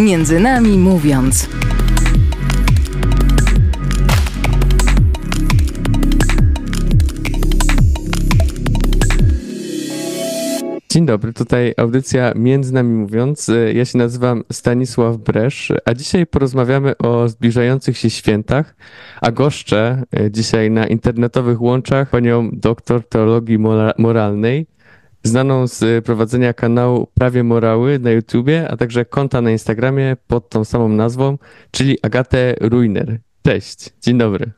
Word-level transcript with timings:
Między 0.00 0.40
nami 0.40 0.78
mówiąc. 0.78 1.48
Dzień 10.90 11.06
dobry, 11.06 11.32
tutaj 11.32 11.74
audycja 11.76 12.32
Między 12.34 12.74
nami 12.74 12.94
mówiąc. 12.94 13.50
Ja 13.74 13.84
się 13.84 13.98
nazywam 13.98 14.44
Stanisław 14.52 15.16
Bresz, 15.16 15.72
a 15.84 15.94
dzisiaj 15.94 16.26
porozmawiamy 16.26 16.98
o 16.98 17.28
zbliżających 17.28 17.98
się 17.98 18.10
świętach, 18.10 18.76
a 19.20 19.32
goszczę 19.32 20.02
dzisiaj 20.30 20.70
na 20.70 20.86
internetowych 20.86 21.62
łączach 21.62 22.10
panią 22.10 22.50
doktor 22.52 23.08
teologii 23.08 23.58
moralnej, 23.98 24.66
znaną 25.26 25.66
z 25.66 26.04
prowadzenia 26.04 26.52
kanału 26.52 27.08
Prawie 27.14 27.44
Morały 27.44 27.98
na 27.98 28.10
YouTubie, 28.10 28.68
a 28.68 28.76
także 28.76 29.04
konta 29.04 29.40
na 29.40 29.50
Instagramie 29.50 30.16
pod 30.26 30.48
tą 30.48 30.64
samą 30.64 30.88
nazwą, 30.88 31.38
czyli 31.70 31.98
Agatę 32.02 32.54
Ruiner. 32.60 33.18
Cześć, 33.42 33.90
dzień 34.02 34.18
dobry. 34.18 34.50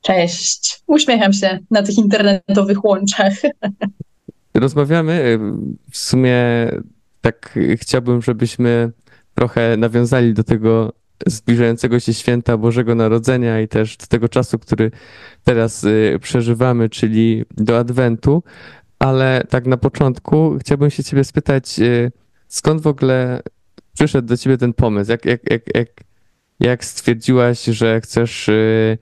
Cześć, 0.00 0.82
uśmiecham 0.86 1.32
się 1.32 1.58
na 1.70 1.82
tych 1.82 1.98
internetowych 1.98 2.84
łączach. 2.84 3.32
Rozmawiamy, 4.54 5.38
w 5.90 5.98
sumie 5.98 6.36
tak 7.20 7.58
chciałbym, 7.76 8.22
żebyśmy 8.22 8.92
trochę 9.34 9.76
nawiązali 9.76 10.34
do 10.34 10.44
tego 10.44 10.92
zbliżającego 11.26 12.00
się 12.00 12.14
święta 12.14 12.56
Bożego 12.56 12.94
Narodzenia 12.94 13.60
i 13.60 13.68
też 13.68 13.96
do 13.96 14.06
tego 14.06 14.28
czasu, 14.28 14.58
który 14.58 14.90
teraz 15.44 15.84
y, 15.84 16.18
przeżywamy, 16.22 16.88
czyli 16.88 17.44
do 17.56 17.78
Adwentu 17.78 18.42
ale 19.04 19.42
tak 19.50 19.66
na 19.66 19.76
początku 19.76 20.56
chciałbym 20.60 20.90
się 20.90 21.04
ciebie 21.04 21.24
spytać, 21.24 21.78
y, 21.78 22.12
skąd 22.48 22.82
w 22.82 22.86
ogóle 22.86 23.42
przyszedł 23.94 24.28
do 24.28 24.36
ciebie 24.36 24.58
ten 24.58 24.72
pomysł? 24.72 25.10
Jak, 25.10 25.24
jak, 25.24 25.50
jak, 25.50 25.62
jak, 25.74 25.88
jak 26.60 26.84
stwierdziłaś, 26.84 27.64
że 27.64 28.00
chcesz 28.00 28.48
y, 28.48 28.98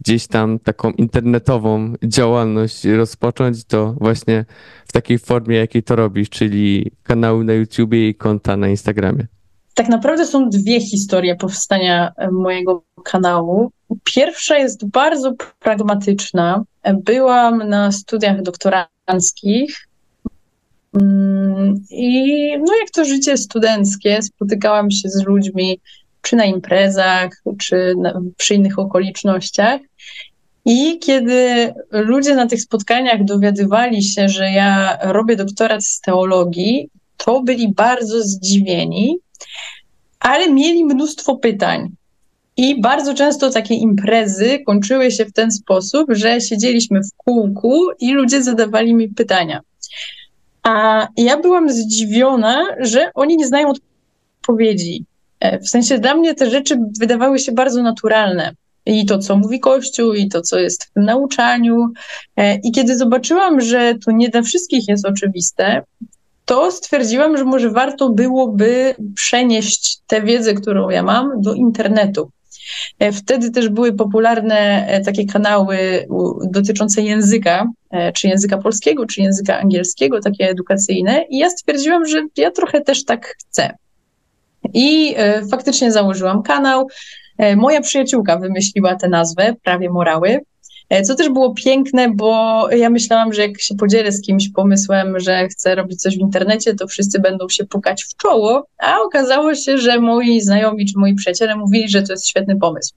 gdzieś 0.00 0.26
tam 0.26 0.58
taką 0.58 0.90
internetową 0.90 1.94
działalność 2.04 2.84
rozpocząć, 2.84 3.64
to 3.64 3.94
właśnie 4.00 4.44
w 4.86 4.92
takiej 4.92 5.18
formie, 5.18 5.56
jakiej 5.56 5.82
to 5.82 5.96
robisz, 5.96 6.30
czyli 6.30 6.90
kanały 7.02 7.44
na 7.44 7.52
YouTubie 7.52 8.08
i 8.08 8.14
konta 8.14 8.56
na 8.56 8.68
Instagramie? 8.68 9.26
Tak 9.74 9.88
naprawdę 9.88 10.26
są 10.26 10.48
dwie 10.50 10.80
historie 10.80 11.36
powstania 11.36 12.12
e, 12.16 12.30
mojego 12.30 12.84
kanału. 13.04 13.70
Pierwsza 14.04 14.58
jest 14.58 14.90
bardzo 14.90 15.32
pragmatyczna. 15.60 16.64
Byłam 17.04 17.68
na 17.68 17.92
studiach 17.92 18.42
doktoranckich 18.42 18.93
Mm, 20.94 21.84
I 21.90 22.58
no 22.58 22.76
jak 22.80 22.90
to 22.90 23.04
życie 23.04 23.36
studenckie, 23.36 24.22
spotykałam 24.22 24.90
się 24.90 25.08
z 25.08 25.24
ludźmi 25.24 25.80
czy 26.22 26.36
na 26.36 26.44
imprezach, 26.44 27.42
czy 27.58 27.94
na, 27.98 28.20
przy 28.36 28.54
innych 28.54 28.78
okolicznościach. 28.78 29.80
I 30.64 30.98
kiedy 30.98 31.72
ludzie 31.90 32.34
na 32.34 32.46
tych 32.46 32.62
spotkaniach 32.62 33.24
dowiadywali 33.24 34.02
się, 34.02 34.28
że 34.28 34.50
ja 34.50 34.98
robię 35.02 35.36
doktorat 35.36 35.84
z 35.84 36.00
teologii, 36.00 36.88
to 37.16 37.42
byli 37.42 37.72
bardzo 37.72 38.22
zdziwieni, 38.22 39.18
ale 40.20 40.50
mieli 40.50 40.84
mnóstwo 40.84 41.36
pytań. 41.36 41.90
I 42.56 42.80
bardzo 42.80 43.14
często 43.14 43.50
takie 43.50 43.74
imprezy 43.74 44.58
kończyły 44.66 45.10
się 45.10 45.24
w 45.24 45.32
ten 45.32 45.52
sposób, 45.52 46.06
że 46.12 46.40
siedzieliśmy 46.40 47.00
w 47.00 47.16
kółku 47.16 47.80
i 48.00 48.12
ludzie 48.12 48.42
zadawali 48.42 48.94
mi 48.94 49.08
pytania. 49.08 49.60
A 50.62 51.06
ja 51.16 51.36
byłam 51.36 51.70
zdziwiona, 51.70 52.66
że 52.80 53.10
oni 53.14 53.36
nie 53.36 53.46
znają 53.46 53.72
odpowiedzi. 54.40 55.04
E, 55.40 55.58
w 55.58 55.68
sensie 55.68 55.98
dla 55.98 56.14
mnie 56.14 56.34
te 56.34 56.50
rzeczy 56.50 56.78
wydawały 57.00 57.38
się 57.38 57.52
bardzo 57.52 57.82
naturalne. 57.82 58.52
I 58.86 59.06
to, 59.06 59.18
co 59.18 59.36
mówi 59.36 59.60
Kościół, 59.60 60.14
i 60.14 60.28
to, 60.28 60.42
co 60.42 60.58
jest 60.58 60.84
w 60.84 60.92
tym 60.92 61.04
nauczaniu. 61.04 61.88
E, 62.36 62.56
I 62.56 62.72
kiedy 62.72 62.96
zobaczyłam, 62.96 63.60
że 63.60 63.94
to 64.04 64.12
nie 64.12 64.28
dla 64.28 64.42
wszystkich 64.42 64.88
jest 64.88 65.06
oczywiste, 65.06 65.82
to 66.44 66.70
stwierdziłam, 66.70 67.36
że 67.36 67.44
może 67.44 67.70
warto 67.70 68.10
byłoby 68.10 68.94
przenieść 69.14 69.98
tę 70.06 70.22
wiedzę, 70.22 70.54
którą 70.54 70.90
ja 70.90 71.02
mam, 71.02 71.40
do 71.40 71.54
internetu. 71.54 72.30
E, 72.98 73.12
wtedy 73.12 73.50
też 73.50 73.68
były 73.68 73.92
popularne 73.92 74.86
e, 74.86 75.00
takie 75.00 75.26
kanały 75.26 76.06
dotyczące 76.50 77.02
języka, 77.02 77.66
e, 77.90 78.12
czy 78.12 78.28
języka 78.28 78.58
polskiego, 78.58 79.06
czy 79.06 79.22
języka 79.22 79.60
angielskiego, 79.60 80.20
takie 80.20 80.48
edukacyjne. 80.48 81.24
I 81.30 81.38
ja 81.38 81.50
stwierdziłam, 81.50 82.06
że 82.06 82.26
ja 82.36 82.50
trochę 82.50 82.80
też 82.80 83.04
tak 83.04 83.26
chcę. 83.26 83.70
I 84.74 85.14
faktycznie 85.50 85.92
założyłam 85.92 86.42
kanał. 86.42 86.88
Moja 87.56 87.80
przyjaciółka 87.80 88.38
wymyśliła 88.38 88.94
tę 88.94 89.08
nazwę, 89.08 89.54
Prawie 89.62 89.90
Morały. 89.90 90.40
E, 90.88 91.02
co 91.02 91.14
też 91.14 91.28
było 91.28 91.54
piękne, 91.54 92.10
bo 92.10 92.66
ja 92.70 92.90
myślałam, 92.90 93.32
że 93.32 93.42
jak 93.42 93.60
się 93.60 93.74
podzielę 93.74 94.12
z 94.12 94.22
kimś 94.22 94.48
pomysłem, 94.48 95.20
że 95.20 95.48
chcę 95.48 95.74
robić 95.74 96.00
coś 96.00 96.16
w 96.16 96.20
internecie, 96.20 96.74
to 96.74 96.86
wszyscy 96.86 97.20
będą 97.20 97.48
się 97.48 97.64
pukać 97.64 98.04
w 98.04 98.16
czoło, 98.16 98.66
a 98.78 99.00
okazało 99.00 99.54
się, 99.54 99.78
że 99.78 100.00
moi 100.00 100.40
znajomi 100.40 100.86
czy 100.86 100.98
moi 100.98 101.14
przyjaciele 101.14 101.56
mówili, 101.56 101.88
że 101.88 102.02
to 102.02 102.12
jest 102.12 102.28
świetny 102.28 102.56
pomysł. 102.56 102.94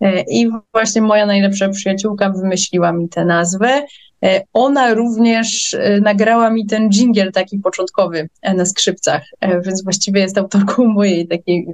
E, 0.00 0.22
I 0.30 0.50
właśnie 0.72 1.02
moja 1.02 1.26
najlepsza 1.26 1.68
przyjaciółka 1.68 2.30
wymyśliła 2.30 2.92
mi 2.92 3.08
tę 3.08 3.24
nazwę. 3.24 3.86
E, 4.24 4.42
ona 4.52 4.94
również 4.94 5.76
nagrała 6.02 6.50
mi 6.50 6.66
ten 6.66 6.90
jingle 6.90 7.32
taki 7.32 7.58
początkowy 7.58 8.28
na 8.56 8.66
skrzypcach, 8.66 9.22
więc 9.64 9.84
właściwie 9.84 10.20
jest 10.20 10.38
autorką 10.38 10.84
mojej 10.84 11.28
takiej 11.28 11.66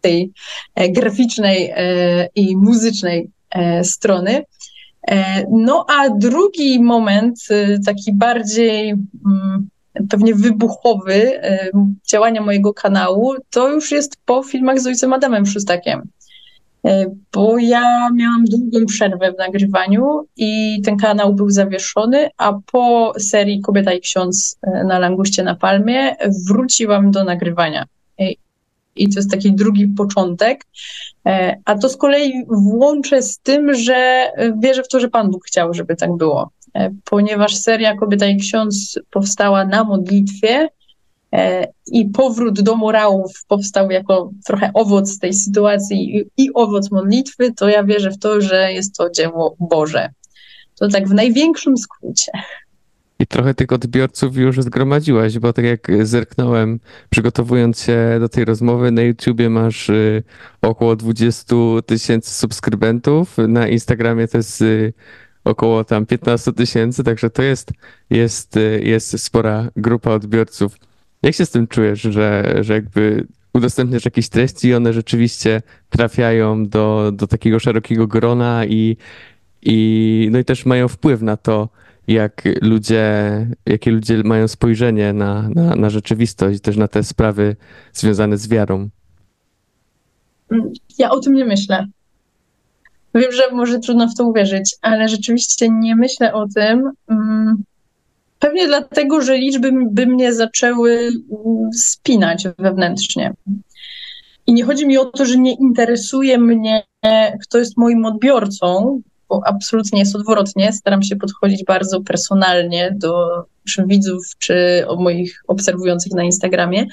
tej 0.00 0.32
graficznej 0.90 1.72
i 2.34 2.56
muzycznej 2.56 3.30
strony. 3.82 4.44
E, 5.02 5.44
no 5.50 5.86
a 5.88 6.10
drugi 6.10 6.80
moment, 6.80 7.38
y, 7.50 7.78
taki 7.86 8.12
bardziej 8.12 8.90
mm, 8.90 9.68
pewnie 10.10 10.34
wybuchowy 10.34 11.14
y, 11.14 11.70
działania 12.10 12.42
mojego 12.42 12.74
kanału, 12.74 13.34
to 13.50 13.72
już 13.72 13.92
jest 13.92 14.16
po 14.24 14.42
filmach 14.42 14.80
z 14.80 14.86
ojcem 14.86 15.12
Adamem 15.12 15.46
Szustakiem. 15.46 16.02
E, 16.84 17.06
bo 17.32 17.58
ja 17.58 18.10
miałam 18.14 18.44
długą 18.44 18.86
przerwę 18.86 19.32
w 19.32 19.38
nagrywaniu 19.38 20.26
i 20.36 20.82
ten 20.84 20.96
kanał 20.96 21.34
był 21.34 21.50
zawieszony, 21.50 22.28
a 22.36 22.52
po 22.72 23.12
serii 23.18 23.60
Kobieta 23.60 23.92
i 23.92 24.00
Ksiądz 24.00 24.58
e, 24.62 24.84
na 24.84 24.98
Languście 24.98 25.42
na 25.42 25.54
Palmie 25.54 26.16
wróciłam 26.48 27.10
do 27.10 27.24
nagrywania 27.24 27.86
i 29.02 29.08
to 29.08 29.18
jest 29.18 29.30
taki 29.30 29.52
drugi 29.52 29.86
początek. 29.86 30.66
E, 31.26 31.56
a 31.64 31.78
to 31.78 31.88
z 31.88 31.96
kolei 31.96 32.32
włączę 32.48 33.22
z 33.22 33.38
tym, 33.38 33.74
że 33.74 34.30
wierzę 34.62 34.82
w 34.82 34.88
to, 34.88 35.00
że 35.00 35.08
Pan 35.08 35.30
Bóg 35.30 35.46
chciał, 35.46 35.74
żeby 35.74 35.96
tak 35.96 36.16
było. 36.16 36.50
E, 36.74 36.90
ponieważ 37.04 37.56
seria 37.56 37.96
Kobieta 37.96 38.26
i 38.26 38.36
Ksiądz 38.36 38.98
powstała 39.10 39.64
na 39.64 39.84
modlitwie 39.84 40.68
e, 41.32 41.66
i 41.92 42.08
powrót 42.08 42.60
do 42.60 42.76
morałów 42.76 43.44
powstał 43.48 43.90
jako 43.90 44.30
trochę 44.46 44.70
owoc 44.74 45.18
tej 45.18 45.34
sytuacji 45.34 46.24
i 46.36 46.50
owoc 46.54 46.90
modlitwy, 46.90 47.52
to 47.52 47.68
ja 47.68 47.84
wierzę 47.84 48.10
w 48.10 48.18
to, 48.18 48.40
że 48.40 48.72
jest 48.72 48.96
to 48.96 49.10
dzieło 49.10 49.56
Boże. 49.60 50.10
To 50.78 50.88
tak 50.88 51.08
w 51.08 51.14
największym 51.14 51.76
skrócie. 51.76 52.32
I 53.20 53.26
trochę 53.26 53.54
tych 53.54 53.72
odbiorców 53.72 54.36
już 54.36 54.62
zgromadziłaś, 54.62 55.38
bo 55.38 55.52
tak 55.52 55.64
jak 55.64 55.88
zerknąłem, 56.02 56.80
przygotowując 57.10 57.82
się 57.82 58.16
do 58.20 58.28
tej 58.28 58.44
rozmowy, 58.44 58.90
na 58.90 59.02
YouTubie 59.02 59.50
masz 59.50 59.88
y, 59.88 60.22
około 60.62 60.96
20 60.96 61.56
tysięcy 61.86 62.34
subskrybentów, 62.34 63.36
na 63.48 63.68
Instagramie 63.68 64.28
to 64.28 64.36
jest 64.36 64.62
y, 64.62 64.92
około 65.44 65.84
tam 65.84 66.06
15 66.06 66.52
tysięcy, 66.52 67.04
także 67.04 67.30
to 67.30 67.42
jest, 67.42 67.72
jest, 68.10 68.56
y, 68.56 68.80
jest 68.84 69.24
spora 69.24 69.70
grupa 69.76 70.10
odbiorców. 70.10 70.76
Jak 71.22 71.34
się 71.34 71.46
z 71.46 71.50
tym 71.50 71.66
czujesz, 71.66 72.00
że, 72.00 72.56
że 72.60 72.74
jakby 72.74 73.26
udostępniasz 73.52 74.04
jakieś 74.04 74.28
treści 74.28 74.68
i 74.68 74.74
one 74.74 74.92
rzeczywiście 74.92 75.62
trafiają 75.90 76.66
do, 76.66 77.12
do 77.14 77.26
takiego 77.26 77.58
szerokiego 77.58 78.06
grona 78.06 78.64
i, 78.64 78.96
i, 79.62 80.28
no 80.32 80.38
i 80.38 80.44
też 80.44 80.66
mają 80.66 80.88
wpływ 80.88 81.22
na 81.22 81.36
to, 81.36 81.68
jak 82.08 82.42
ludzie, 82.62 83.46
jakie 83.66 83.90
ludzie 83.90 84.22
mają 84.24 84.48
spojrzenie 84.48 85.12
na, 85.12 85.48
na, 85.48 85.76
na 85.76 85.90
rzeczywistość, 85.90 86.60
też 86.60 86.76
na 86.76 86.88
te 86.88 87.04
sprawy 87.04 87.56
związane 87.92 88.38
z 88.38 88.48
wiarą. 88.48 88.88
Ja 90.98 91.10
o 91.10 91.20
tym 91.20 91.34
nie 91.34 91.44
myślę. 91.44 91.86
Wiem, 93.14 93.32
że 93.32 93.42
może 93.52 93.78
trudno 93.78 94.08
w 94.08 94.14
to 94.14 94.24
uwierzyć, 94.24 94.76
ale 94.82 95.08
rzeczywiście 95.08 95.68
nie 95.68 95.96
myślę 95.96 96.32
o 96.32 96.46
tym. 96.54 96.90
Mm, 97.08 97.62
pewnie 98.38 98.66
dlatego, 98.66 99.20
że 99.20 99.38
liczby 99.38 99.72
by 99.90 100.06
mnie 100.06 100.34
zaczęły 100.34 101.10
spinać 101.74 102.44
wewnętrznie. 102.58 103.34
I 104.46 104.52
nie 104.52 104.64
chodzi 104.64 104.86
mi 104.86 104.98
o 104.98 105.04
to, 105.04 105.26
że 105.26 105.38
nie 105.38 105.54
interesuje 105.54 106.38
mnie, 106.38 106.82
kto 107.42 107.58
jest 107.58 107.76
moim 107.76 108.04
odbiorcą, 108.04 109.00
absolutnie 109.44 109.98
jest 109.98 110.16
odwrotnie. 110.16 110.72
Staram 110.72 111.02
się 111.02 111.16
podchodzić 111.16 111.64
bardzo 111.64 112.00
personalnie 112.00 112.94
do 112.96 113.44
czy 113.68 113.84
widzów, 113.86 114.24
czy 114.38 114.84
moich 114.98 115.42
obserwujących 115.48 116.12
na 116.12 116.24
Instagramie. 116.24 116.86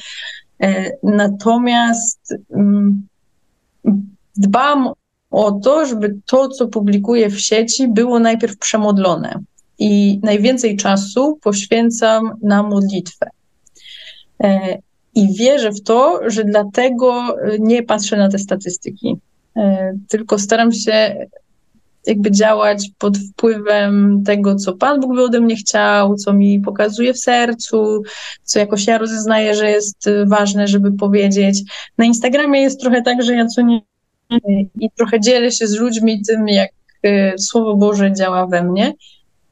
Natomiast 1.03 2.35
mm, 2.51 3.07
dbam 4.37 4.89
o 5.31 5.51
to, 5.51 5.85
żeby 5.85 6.15
to, 6.25 6.49
co 6.49 6.67
publikuję 6.67 7.29
w 7.29 7.39
sieci, 7.39 7.87
było 7.87 8.19
najpierw 8.19 8.57
przemodlone. 8.57 9.39
I 9.79 10.19
najwięcej 10.23 10.77
czasu 10.77 11.39
poświęcam 11.41 12.31
na 12.41 12.63
modlitwę. 12.63 13.29
E, 14.43 14.77
I 15.15 15.35
wierzę 15.37 15.71
w 15.71 15.83
to, 15.83 16.19
że 16.27 16.43
dlatego 16.43 17.37
nie 17.59 17.83
patrzę 17.83 18.17
na 18.17 18.29
te 18.29 18.39
statystyki, 18.39 19.17
e, 19.57 19.93
tylko 20.07 20.39
staram 20.39 20.71
się 20.71 21.27
jakby 22.07 22.31
działać 22.31 22.89
pod 22.97 23.17
wpływem 23.17 24.23
tego, 24.25 24.55
co 24.55 24.73
Pan 24.73 24.99
Bóg 24.99 25.15
by 25.15 25.23
ode 25.23 25.41
mnie 25.41 25.55
chciał, 25.55 26.15
co 26.15 26.33
mi 26.33 26.59
pokazuje 26.59 27.13
w 27.13 27.19
sercu, 27.19 28.01
co 28.43 28.59
jakoś 28.59 28.87
ja 28.87 28.97
rozeznaję, 28.97 29.55
że 29.55 29.69
jest 29.69 30.09
ważne, 30.25 30.67
żeby 30.67 30.91
powiedzieć. 30.91 31.61
Na 31.97 32.05
Instagramie 32.05 32.61
jest 32.61 32.81
trochę 32.81 33.01
tak, 33.01 33.23
że 33.23 33.35
ja 33.35 33.45
co 33.45 33.61
nie 33.61 33.81
i 34.79 34.91
trochę 34.91 35.19
dzielę 35.19 35.51
się 35.51 35.67
z 35.67 35.75
ludźmi 35.79 36.21
tym, 36.27 36.47
jak 36.47 36.69
e, 37.03 37.37
Słowo 37.37 37.75
Boże 37.75 38.13
działa 38.13 38.47
we 38.47 38.63
mnie. 38.63 38.93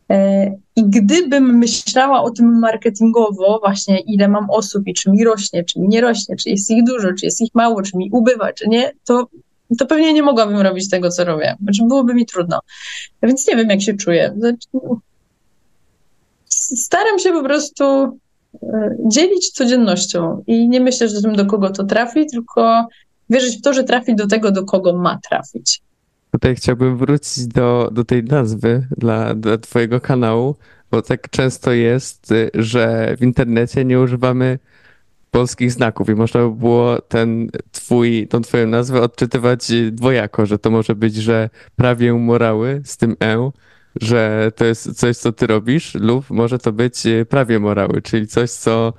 E, 0.09 0.51
I 0.75 0.83
gdybym 0.85 1.57
myślała 1.57 2.23
o 2.23 2.31
tym 2.31 2.59
marketingowo, 2.59 3.59
właśnie 3.63 3.99
ile 3.99 4.27
mam 4.27 4.49
osób 4.49 4.87
i 4.87 4.93
czy 4.93 5.11
mi 5.11 5.23
rośnie, 5.23 5.63
czy 5.63 5.79
mi 5.79 5.87
nie 5.87 6.01
rośnie, 6.01 6.35
czy 6.35 6.49
jest 6.49 6.71
ich 6.71 6.83
dużo, 6.83 7.13
czy 7.19 7.25
jest 7.25 7.41
ich 7.41 7.55
mało, 7.55 7.81
czy 7.81 7.97
mi 7.97 8.09
ubywa, 8.11 8.53
czy 8.53 8.67
nie, 8.67 8.91
to, 9.05 9.27
to 9.77 9.85
pewnie 9.85 10.13
nie 10.13 10.23
mogłabym 10.23 10.57
robić 10.57 10.89
tego, 10.89 11.09
co 11.09 11.23
robię. 11.23 11.55
Znaczy 11.63 11.83
byłoby 11.87 12.13
mi 12.13 12.25
trudno. 12.25 12.59
Więc 13.23 13.47
nie 13.47 13.55
wiem, 13.55 13.69
jak 13.69 13.81
się 13.81 13.93
czuję. 13.93 14.33
Znaczy, 14.37 14.67
staram 16.75 17.19
się 17.19 17.31
po 17.31 17.43
prostu 17.43 17.83
e, 18.63 18.97
dzielić 19.07 19.51
codziennością 19.51 20.43
i 20.47 20.69
nie 20.69 20.79
myślę, 20.79 21.09
że 21.09 21.21
tym 21.21 21.35
do 21.35 21.45
kogo 21.45 21.69
to 21.69 21.83
trafi, 21.83 22.25
tylko 22.25 22.87
wierzyć 23.29 23.57
w 23.57 23.61
to, 23.61 23.73
że 23.73 23.83
trafi 23.83 24.15
do 24.15 24.27
tego, 24.27 24.51
do 24.51 24.65
kogo 24.65 24.93
ma 24.93 25.19
trafić. 25.29 25.81
Tutaj 26.31 26.55
chciałbym 26.55 26.97
wrócić 26.97 27.47
do, 27.47 27.89
do 27.91 28.03
tej 28.03 28.23
nazwy 28.23 28.87
dla, 28.97 29.35
dla 29.35 29.57
Twojego 29.57 30.01
kanału, 30.01 30.55
bo 30.91 31.01
tak 31.01 31.29
często 31.29 31.71
jest, 31.71 32.33
że 32.53 33.15
w 33.19 33.23
internecie 33.23 33.85
nie 33.85 33.99
używamy 33.99 34.59
polskich 35.33 35.71
znaków 35.71 36.09
i 36.09 36.15
można 36.15 36.41
by 36.41 36.55
było 36.55 37.01
ten 37.01 37.49
twój, 37.71 38.27
tą 38.27 38.41
twoją 38.41 38.67
nazwę 38.67 39.01
odczytywać 39.01 39.67
dwojako, 39.91 40.45
że 40.45 40.59
to 40.59 40.71
może 40.71 40.95
być, 40.95 41.15
że 41.15 41.49
prawie 41.75 42.13
morały 42.13 42.81
z 42.85 42.97
tym 42.97 43.15
e, 43.23 43.51
że 44.01 44.51
to 44.55 44.65
jest 44.65 44.99
coś, 44.99 45.17
co 45.17 45.31
ty 45.31 45.47
robisz, 45.47 45.95
lub 45.95 46.29
może 46.29 46.59
to 46.59 46.71
być 46.71 47.03
prawie 47.29 47.59
morały, 47.59 48.01
czyli 48.01 48.27
coś, 48.27 48.51
co 48.51 48.93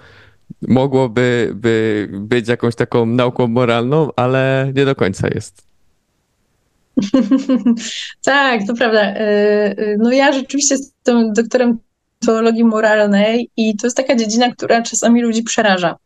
mogłoby 0.69 1.53
by 1.55 2.09
być 2.13 2.49
jakąś 2.49 2.75
taką 2.75 3.07
nauką 3.07 3.47
moralną, 3.47 4.09
ale 4.17 4.73
nie 4.77 4.85
do 4.85 4.95
końca 4.95 5.29
jest. 5.35 5.63
tak, 8.25 8.61
to 8.67 8.75
prawda. 8.75 9.01
E, 9.03 9.19
e, 9.79 9.97
no 9.99 10.13
ja 10.13 10.33
rzeczywiście 10.33 10.75
jestem 10.75 11.33
doktorem 11.33 11.79
teologii 12.27 12.65
moralnej 12.65 13.51
i 13.57 13.77
to 13.77 13.87
jest 13.87 13.97
taka 13.97 14.17
dziedzina, 14.17 14.53
która 14.53 14.83
czasami 14.83 15.23
ludzi 15.23 15.43
przeraża. 15.43 15.97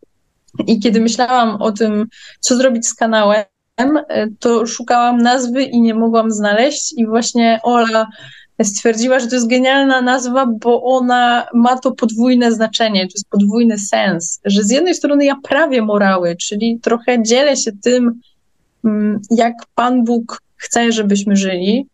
I 0.67 0.81
kiedy 0.81 1.01
myślałam 1.01 1.63
o 1.63 1.73
tym, 1.73 2.07
co 2.41 2.57
zrobić 2.57 2.87
z 2.87 2.95
kanałem, 2.95 3.45
e, 3.79 4.27
to 4.39 4.67
szukałam 4.67 5.23
nazwy 5.23 5.63
i 5.63 5.81
nie 5.81 5.95
mogłam 5.95 6.31
znaleźć. 6.31 6.95
I 6.97 7.07
właśnie 7.07 7.61
Ola 7.63 8.07
stwierdziła, 8.65 9.21
że 9.21 9.27
to 9.27 9.35
jest 9.35 9.49
genialna 9.49 10.03
nazwa, 10.03 10.47
bo 10.47 10.83
ona 10.83 11.47
ma 11.55 11.79
to 11.79 11.93
podwójne 11.93 12.53
znaczenie, 12.53 13.01
to 13.01 13.13
jest 13.15 13.29
podwójny 13.31 13.79
sens, 13.79 14.41
że 14.45 14.65
z 14.65 14.71
jednej 14.71 14.95
strony 14.95 15.25
ja 15.25 15.37
prawie 15.43 15.83
morały, 15.83 16.37
czyli 16.37 16.79
trochę 16.83 17.23
dzielę 17.23 17.57
się 17.57 17.73
tym, 17.83 18.21
mm, 18.85 19.21
jak 19.31 19.55
Pan 19.75 20.05
Bóg 20.05 20.43
chce, 20.57 20.93
żebyśmy 20.93 21.37
żyli 21.37 21.87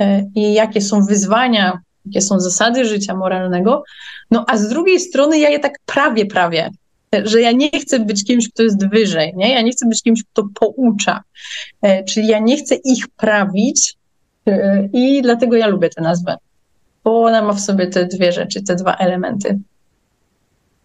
e, 0.00 0.24
i 0.34 0.52
jakie 0.52 0.80
są 0.80 1.04
wyzwania, 1.04 1.80
jakie 2.06 2.20
są 2.20 2.40
zasady 2.40 2.84
życia 2.84 3.14
moralnego, 3.14 3.82
no 4.30 4.44
a 4.48 4.56
z 4.56 4.68
drugiej 4.68 5.00
strony 5.00 5.38
ja 5.38 5.48
je 5.48 5.58
tak 5.58 5.78
prawie, 5.86 6.26
prawie, 6.26 6.70
że 7.24 7.40
ja 7.40 7.52
nie 7.52 7.70
chcę 7.70 8.00
być 8.00 8.24
kimś, 8.24 8.48
kto 8.48 8.62
jest 8.62 8.88
wyżej, 8.88 9.32
nie? 9.36 9.52
ja 9.52 9.62
nie 9.62 9.72
chcę 9.72 9.88
być 9.88 10.02
kimś, 10.02 10.22
kto 10.24 10.48
poucza, 10.54 11.22
e, 11.82 12.04
czyli 12.04 12.26
ja 12.26 12.38
nie 12.38 12.56
chcę 12.56 12.74
ich 12.74 13.08
prawić, 13.08 13.96
i 14.92 15.22
dlatego 15.22 15.56
ja 15.56 15.66
lubię 15.66 15.88
tę 15.88 16.02
nazwę, 16.02 16.36
bo 17.04 17.22
ona 17.24 17.42
ma 17.42 17.52
w 17.52 17.60
sobie 17.60 17.86
te 17.86 18.06
dwie 18.06 18.32
rzeczy, 18.32 18.62
te 18.62 18.76
dwa 18.76 18.96
elementy. 18.96 19.58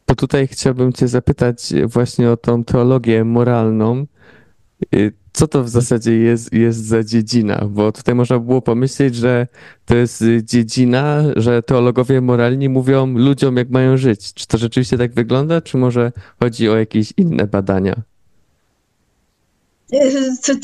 To 0.05 0.15
tutaj 0.15 0.47
chciałbym 0.47 0.93
Cię 0.93 1.07
zapytać 1.07 1.57
właśnie 1.85 2.31
o 2.31 2.37
tą 2.37 2.63
teologię 2.63 3.23
moralną. 3.23 4.05
Y, 4.95 5.13
co 5.33 5.47
to 5.47 5.63
w 5.63 5.69
zasadzie 5.69 6.17
jest, 6.17 6.53
jest 6.53 6.85
za 6.85 7.03
dziedzina? 7.03 7.65
Bo 7.69 7.91
tutaj 7.91 8.15
można 8.15 8.39
było 8.39 8.61
pomyśleć, 8.61 9.15
że 9.15 9.47
to 9.85 9.95
jest 9.95 10.23
dziedzina, 10.43 11.23
że 11.35 11.63
teologowie 11.63 12.21
moralni 12.21 12.69
mówią 12.69 13.07
ludziom, 13.17 13.57
jak 13.57 13.69
mają 13.69 13.97
żyć. 13.97 14.33
Czy 14.33 14.47
to 14.47 14.57
rzeczywiście 14.57 14.97
tak 14.97 15.13
wygląda, 15.13 15.61
czy 15.61 15.77
może 15.77 16.11
chodzi 16.39 16.69
o 16.69 16.77
jakieś 16.77 17.13
inne 17.17 17.47
badania? 17.47 17.95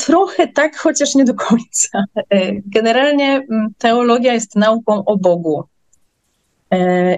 Trochę 0.06 0.48
tak, 0.48 0.78
chociaż 0.78 1.16
nie 1.16 1.26
do 1.26 1.34
końca. 1.34 2.04
Generalnie 2.66 3.36
mm, 3.36 3.68
teologia 3.78 4.34
jest 4.34 4.56
nauką 4.56 5.06
o 5.06 5.18
Bogu. 5.18 5.64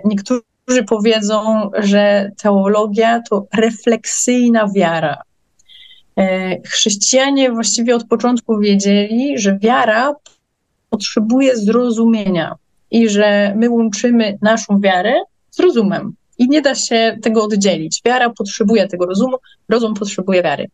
Niektórzy 0.05 0.83
powiedzą, 0.87 1.69
że 1.77 2.31
teologia 2.37 3.21
to 3.29 3.47
refleksyjna 3.55 4.67
wiara. 4.75 5.26
E, 6.17 6.57
chrześcijanie 6.61 7.51
właściwie 7.51 7.95
od 7.95 8.07
początku 8.07 8.59
wiedzieli, 8.59 9.39
że 9.39 9.57
wiara 9.57 10.15
potrzebuje 10.89 11.57
zrozumienia 11.57 12.55
i 12.91 13.09
że 13.09 13.53
my 13.55 13.69
łączymy 13.69 14.37
naszą 14.41 14.79
wiarę 14.81 15.13
z 15.51 15.59
rozumem. 15.59 16.13
I 16.37 16.49
nie 16.49 16.61
da 16.61 16.75
się 16.75 17.17
tego 17.21 17.43
oddzielić. 17.43 18.01
Wiara 18.05 18.29
potrzebuje 18.29 18.87
tego 18.87 19.05
rozumu, 19.05 19.37
rozum 19.69 19.93
potrzebuje 19.93 20.43
wiary. 20.43 20.67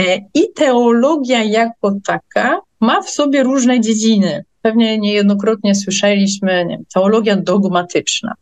E, 0.00 0.18
I 0.34 0.52
teologia 0.54 1.44
jako 1.44 1.94
taka 2.04 2.60
ma 2.80 3.02
w 3.02 3.10
sobie 3.10 3.42
różne 3.42 3.80
dziedziny. 3.80 4.44
Pewnie 4.62 4.98
niejednokrotnie 4.98 5.74
słyszeliśmy 5.74 6.64
nie, 6.66 6.78
teologia 6.94 7.36
dogmatyczna, 7.36 8.34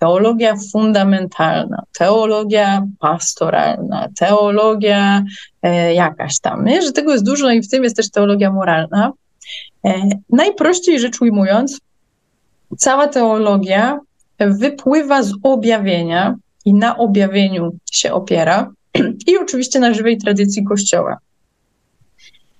teologia 0.00 0.54
fundamentalna, 0.72 1.82
teologia 1.98 2.86
pastoralna, 2.98 4.08
teologia 4.18 5.24
e, 5.62 5.94
jakaś 5.94 6.40
tam, 6.40 6.64
nie? 6.64 6.82
że 6.82 6.92
tego 6.92 7.12
jest 7.12 7.24
dużo 7.24 7.50
i 7.50 7.62
w 7.62 7.68
tym 7.68 7.84
jest 7.84 7.96
też 7.96 8.10
teologia 8.10 8.52
moralna. 8.52 9.12
E, 9.84 10.08
najprościej 10.30 11.00
rzecz 11.00 11.20
ujmując, 11.20 11.80
cała 12.78 13.08
teologia 13.08 14.00
wypływa 14.38 15.22
z 15.22 15.32
objawienia 15.42 16.34
i 16.64 16.74
na 16.74 16.96
objawieniu 16.96 17.70
się 17.92 18.12
opiera 18.12 18.72
i 19.26 19.38
oczywiście 19.38 19.80
na 19.80 19.94
żywej 19.94 20.18
tradycji 20.18 20.64
Kościoła. 20.64 21.18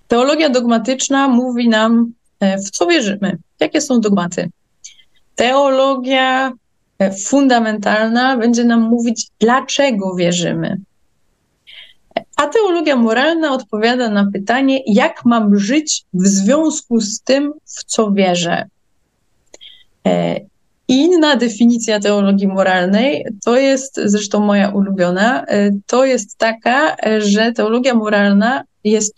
Teologia 0.08 0.48
dogmatyczna 0.48 1.28
mówi 1.28 1.68
nam, 1.68 2.12
e, 2.40 2.58
w 2.58 2.70
co 2.70 2.86
wierzymy, 2.86 3.38
jakie 3.60 3.80
są 3.80 4.00
dogmaty. 4.00 4.50
Teologia 5.34 6.52
fundamentalna 7.28 8.36
będzie 8.36 8.64
nam 8.64 8.80
mówić, 8.80 9.28
dlaczego 9.38 10.14
wierzymy. 10.14 10.80
A 12.36 12.46
teologia 12.46 12.96
moralna 12.96 13.52
odpowiada 13.52 14.08
na 14.08 14.30
pytanie, 14.32 14.80
jak 14.86 15.24
mam 15.24 15.58
żyć 15.58 16.04
w 16.14 16.26
związku 16.26 17.00
z 17.00 17.20
tym, 17.20 17.52
w 17.64 17.84
co 17.84 18.12
wierzę. 18.12 18.68
E, 20.06 20.40
Inna 20.88 21.36
definicja 21.36 22.00
teologii 22.00 22.48
moralnej, 22.48 23.24
to 23.44 23.56
jest 23.56 24.00
zresztą 24.04 24.40
moja 24.40 24.68
ulubiona, 24.68 25.44
e, 25.44 25.70
to 25.86 26.04
jest 26.04 26.38
taka, 26.38 26.96
e, 26.96 27.20
że 27.20 27.52
teologia 27.52 27.94
moralna 27.94 28.64
jest 28.84 29.14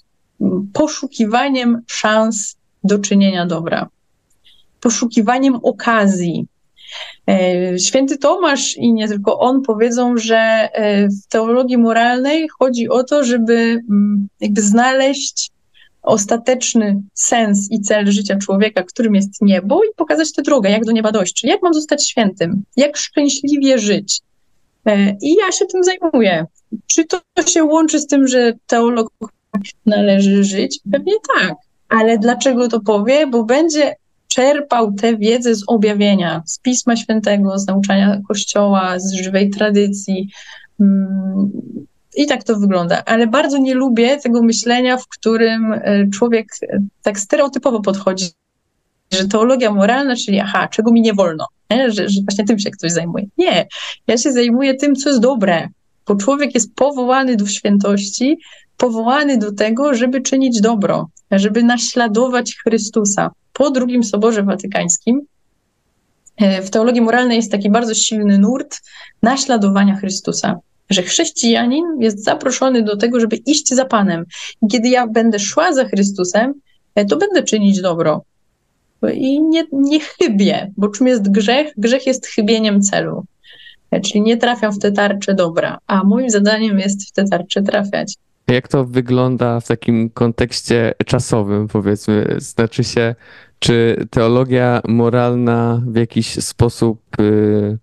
poszukiwaniem 0.72 1.82
szans 1.86 2.56
do 2.84 2.98
czynienia 2.98 3.46
dobra, 3.46 3.88
poszukiwaniem 4.80 5.54
okazji. 5.62 6.46
E, 7.28 7.78
święty 7.78 8.18
Tomasz 8.18 8.76
i 8.76 8.92
nie 8.92 9.08
tylko 9.08 9.38
on 9.38 9.62
powiedzą, 9.62 10.16
że 10.16 10.68
w 11.24 11.28
teologii 11.28 11.78
moralnej 11.78 12.48
chodzi 12.58 12.88
o 12.88 13.04
to, 13.04 13.24
żeby 13.24 13.80
jakby 14.40 14.62
znaleźć 14.62 15.52
ostateczny 16.02 17.02
sens 17.14 17.68
i 17.70 17.80
cel 17.80 18.12
życia 18.12 18.36
człowieka, 18.36 18.82
którym 18.82 19.14
jest 19.14 19.42
niebo, 19.42 19.84
i 19.84 19.94
pokazać 19.96 20.32
tę 20.32 20.42
drogę, 20.42 20.70
jak 20.70 20.84
do 20.84 20.92
nieba 20.92 21.12
dojść, 21.12 21.34
czyli 21.34 21.50
jak 21.50 21.62
mam 21.62 21.74
zostać 21.74 22.10
świętym, 22.10 22.64
jak 22.76 22.96
szczęśliwie 22.96 23.78
żyć. 23.78 24.20
E, 24.86 25.16
I 25.22 25.34
ja 25.34 25.52
się 25.52 25.66
tym 25.66 25.82
zajmuję. 25.84 26.46
Czy 26.86 27.04
to 27.04 27.20
się 27.46 27.64
łączy 27.64 27.98
z 27.98 28.06
tym, 28.06 28.28
że 28.28 28.52
teolog 28.66 29.08
należy 29.86 30.44
żyć? 30.44 30.80
Pewnie 30.92 31.12
tak. 31.38 31.54
Ale 31.88 32.18
dlaczego 32.18 32.68
to 32.68 32.80
powie? 32.80 33.26
Bo 33.26 33.44
będzie 33.44 33.94
czerpał 34.34 34.92
tę 34.92 35.16
wiedzę 35.16 35.54
z 35.54 35.64
objawienia, 35.66 36.42
z 36.46 36.58
Pisma 36.58 36.96
Świętego, 36.96 37.58
z 37.58 37.66
nauczania 37.66 38.20
Kościoła, 38.28 38.98
z 38.98 39.14
żywej 39.14 39.50
tradycji. 39.50 40.28
Mm, 40.80 41.50
i 42.16 42.26
tak 42.26 42.44
to 42.44 42.58
wygląda, 42.58 43.02
ale 43.04 43.26
bardzo 43.26 43.58
nie 43.58 43.74
lubię 43.74 44.16
tego 44.16 44.42
myślenia, 44.42 44.96
w 44.96 45.08
którym 45.08 45.72
e, 45.72 46.08
człowiek 46.14 46.46
e, 46.62 46.78
tak 47.02 47.18
stereotypowo 47.18 47.80
podchodzi, 47.80 48.26
że 49.12 49.28
teologia 49.28 49.70
moralna, 49.70 50.16
czyli 50.16 50.40
aha, 50.40 50.68
czego 50.68 50.92
mi 50.92 51.00
nie 51.00 51.14
wolno, 51.14 51.46
nie? 51.70 51.90
Że, 51.90 52.08
że 52.08 52.20
właśnie 52.28 52.44
tym 52.44 52.58
się 52.58 52.70
ktoś 52.70 52.92
zajmuje. 52.92 53.24
Nie, 53.38 53.66
ja 54.06 54.18
się 54.18 54.32
zajmuję 54.32 54.74
tym, 54.74 54.94
co 54.94 55.08
jest 55.08 55.20
dobre, 55.20 55.68
bo 56.06 56.16
człowiek 56.16 56.54
jest 56.54 56.74
powołany 56.74 57.36
do 57.36 57.46
świętości, 57.46 58.38
powołany 58.76 59.38
do 59.38 59.52
tego, 59.52 59.94
żeby 59.94 60.20
czynić 60.20 60.60
dobro, 60.60 61.08
żeby 61.30 61.62
naśladować 61.62 62.56
Chrystusa. 62.64 63.30
Po 63.52 63.70
drugim 63.70 64.04
Soborze 64.04 64.42
Watykańskim 64.42 65.20
e, 66.36 66.62
w 66.62 66.70
teologii 66.70 67.00
moralnej 67.00 67.36
jest 67.36 67.52
taki 67.52 67.70
bardzo 67.70 67.94
silny 67.94 68.38
nurt 68.38 68.80
naśladowania 69.22 69.96
Chrystusa 69.96 70.60
że 70.92 71.02
chrześcijanin 71.02 71.84
jest 72.00 72.24
zaproszony 72.24 72.82
do 72.82 72.96
tego, 72.96 73.20
żeby 73.20 73.36
iść 73.36 73.68
za 73.68 73.84
Panem. 73.84 74.24
I 74.62 74.66
kiedy 74.66 74.88
ja 74.88 75.06
będę 75.06 75.38
szła 75.38 75.72
za 75.72 75.84
Chrystusem, 75.84 76.54
e, 76.94 77.04
to 77.04 77.16
będę 77.16 77.42
czynić 77.42 77.80
dobro. 77.80 78.22
I 79.14 79.42
nie, 79.42 79.64
nie 79.72 80.00
chybię, 80.00 80.72
bo 80.76 80.88
czym 80.88 81.06
jest 81.06 81.30
grzech? 81.30 81.72
Grzech 81.76 82.06
jest 82.06 82.26
chybieniem 82.26 82.82
celu. 82.82 83.24
E, 83.90 84.00
czyli 84.00 84.22
nie 84.22 84.36
trafiam 84.36 84.72
w 84.72 84.78
te 84.78 84.92
tarcze 84.92 85.34
dobra, 85.34 85.78
a 85.86 86.04
moim 86.04 86.30
zadaniem 86.30 86.78
jest 86.78 87.08
w 87.08 87.12
te 87.12 87.24
tarcze 87.24 87.62
trafiać. 87.62 88.14
Jak 88.48 88.68
to 88.68 88.84
wygląda 88.84 89.60
w 89.60 89.66
takim 89.66 90.10
kontekście 90.10 90.94
czasowym, 91.06 91.68
powiedzmy? 91.68 92.36
Znaczy 92.38 92.84
się, 92.84 93.14
czy 93.58 94.06
teologia 94.10 94.80
moralna 94.88 95.82
w 95.86 95.96
jakiś 95.96 96.44
sposób. 96.44 97.00
Yy 97.18 97.78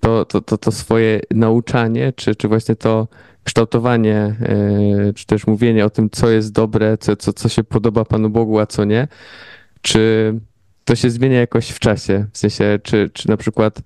to, 0.00 0.24
to, 0.24 0.40
to, 0.40 0.58
to 0.58 0.72
swoje 0.72 1.20
nauczanie, 1.30 2.12
czy, 2.12 2.34
czy 2.34 2.48
właśnie 2.48 2.76
to 2.76 3.08
kształtowanie, 3.44 4.36
e, 4.40 5.12
czy 5.14 5.26
też 5.26 5.46
mówienie 5.46 5.84
o 5.84 5.90
tym, 5.90 6.10
co 6.10 6.30
jest 6.30 6.52
dobre, 6.52 6.98
co, 6.98 7.16
co, 7.16 7.32
co 7.32 7.48
się 7.48 7.64
podoba 7.64 8.04
Panu 8.04 8.30
Bogu, 8.30 8.58
a 8.58 8.66
co 8.66 8.84
nie, 8.84 9.08
czy 9.82 10.34
to 10.84 10.94
się 10.94 11.10
zmienia 11.10 11.40
jakoś 11.40 11.68
w 11.68 11.78
czasie? 11.78 12.26
W 12.32 12.38
sensie, 12.38 12.78
czy, 12.82 13.10
czy 13.12 13.28
na 13.28 13.36
przykład 13.36 13.82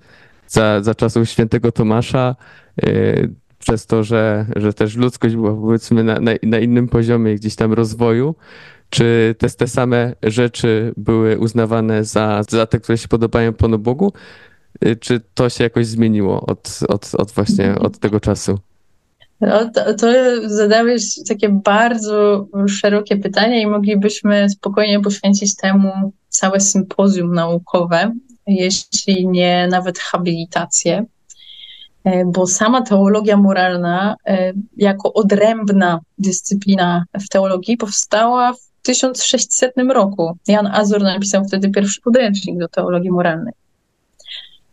za, 0.48 0.82
za 0.82 0.94
czasów 0.94 1.28
świętego 1.28 1.72
Tomasza, 1.72 2.36
e, 2.82 2.88
przez 3.60 3.86
to, 3.86 4.04
że, 4.04 4.46
że 4.56 4.72
też 4.72 4.96
ludzkość 4.96 5.34
była 5.34 5.54
powiedzmy 5.54 6.04
na, 6.04 6.20
na, 6.20 6.32
na 6.42 6.58
innym 6.58 6.88
poziomie 6.88 7.34
gdzieś 7.34 7.56
tam 7.56 7.72
rozwoju, 7.72 8.34
czy 8.90 9.34
te, 9.38 9.50
te 9.50 9.66
same 9.66 10.12
rzeczy 10.22 10.94
były 10.96 11.38
uznawane 11.38 12.04
za, 12.04 12.42
za 12.48 12.66
te, 12.66 12.80
które 12.80 12.98
się 12.98 13.08
podobają 13.08 13.52
Panu 13.52 13.78
Bogu, 13.78 14.12
Y, 14.84 14.96
czy 14.96 15.20
to 15.34 15.48
się 15.48 15.64
jakoś 15.64 15.86
zmieniło 15.86 16.46
od, 16.46 16.78
od, 16.88 17.14
od 17.14 17.30
właśnie 17.30 17.74
od 17.78 17.98
tego 17.98 18.20
czasu? 18.20 18.58
No, 19.40 19.70
to, 19.70 19.94
to 19.94 20.06
zadałeś 20.46 21.14
takie 21.28 21.48
bardzo 21.48 22.46
szerokie 22.68 23.16
pytanie 23.16 23.62
i 23.62 23.66
moglibyśmy 23.66 24.50
spokojnie 24.50 25.00
poświęcić 25.00 25.56
temu 25.56 26.12
całe 26.28 26.60
sympozjum 26.60 27.34
naukowe, 27.34 28.12
jeśli 28.46 29.28
nie 29.28 29.68
nawet 29.70 29.98
habilitację, 29.98 31.04
bo 32.26 32.46
sama 32.46 32.82
teologia 32.82 33.36
moralna 33.36 34.16
e, 34.26 34.52
jako 34.76 35.12
odrębna 35.12 36.00
dyscyplina 36.18 37.04
w 37.20 37.28
teologii 37.28 37.76
powstała 37.76 38.52
w 38.52 38.82
1600 38.82 39.72
roku. 39.88 40.36
Jan 40.46 40.66
Azor 40.66 41.02
napisał 41.02 41.44
wtedy 41.44 41.70
pierwszy 41.70 42.00
podręcznik 42.00 42.58
do 42.58 42.68
teologii 42.68 43.10
moralnej. 43.10 43.52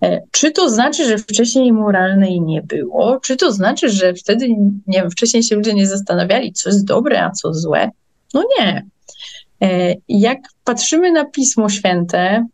E, 0.03 0.21
czy 0.31 0.51
to 0.51 0.69
znaczy, 0.69 1.05
że 1.05 1.17
wcześniej 1.17 1.73
moralnej 1.73 2.41
nie 2.41 2.61
było? 2.61 3.19
Czy 3.19 3.37
to 3.37 3.51
znaczy, 3.51 3.89
że 3.89 4.13
wtedy, 4.13 4.47
nie 4.87 5.01
wiem, 5.01 5.11
wcześniej 5.11 5.43
się 5.43 5.55
ludzie 5.55 5.73
nie 5.73 5.87
zastanawiali, 5.87 6.53
co 6.53 6.69
jest 6.69 6.85
dobre, 6.85 7.23
a 7.23 7.31
co 7.31 7.53
złe? 7.53 7.89
No 8.33 8.43
nie. 8.59 8.85
E, 9.61 9.93
jak 10.09 10.37
patrzymy 10.63 11.11
na 11.11 11.25
Pismo 11.25 11.69
Święte, 11.69 12.45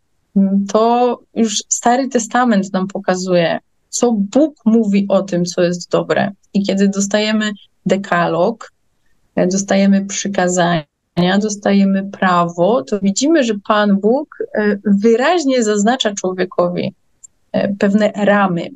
to 0.72 1.18
już 1.34 1.62
Stary 1.68 2.08
Testament 2.08 2.72
nam 2.72 2.86
pokazuje, 2.88 3.58
co 3.94 4.12
Bóg 4.12 4.54
mówi 4.64 5.06
o 5.08 5.22
tym, 5.22 5.44
co 5.44 5.62
jest 5.62 5.90
dobre. 5.90 6.30
I 6.54 6.62
kiedy 6.62 6.88
dostajemy 6.88 7.50
dekalog, 7.86 8.72
e, 9.36 9.46
dostajemy 9.46 10.06
przykazania, 10.06 11.38
dostajemy 11.40 12.10
prawo, 12.10 12.82
to 12.82 13.00
widzimy, 13.00 13.44
że 13.44 13.54
Pan 13.68 13.96
Bóg 14.00 14.38
wyraźnie 14.84 15.62
zaznacza 15.62 16.14
człowiekowi, 16.14 16.94
E, 17.54 17.74
pewne 17.74 18.12
ramy. 18.14 18.70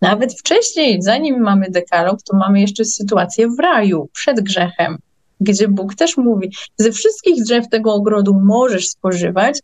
Nawet 0.00 0.40
wcześniej, 0.40 1.02
zanim 1.02 1.40
mamy 1.40 1.70
dekalog, 1.70 2.22
to 2.22 2.36
mamy 2.36 2.60
jeszcze 2.60 2.84
sytuację 2.84 3.48
w 3.48 3.58
raju, 3.58 4.08
przed 4.12 4.40
grzechem, 4.40 4.98
gdzie 5.40 5.68
Bóg 5.68 5.94
też 5.94 6.16
mówi: 6.16 6.52
Ze 6.76 6.92
wszystkich 6.92 7.44
drzew 7.44 7.68
tego 7.68 7.94
ogrodu 7.94 8.34
możesz 8.34 8.88
spożywać, 8.88 9.60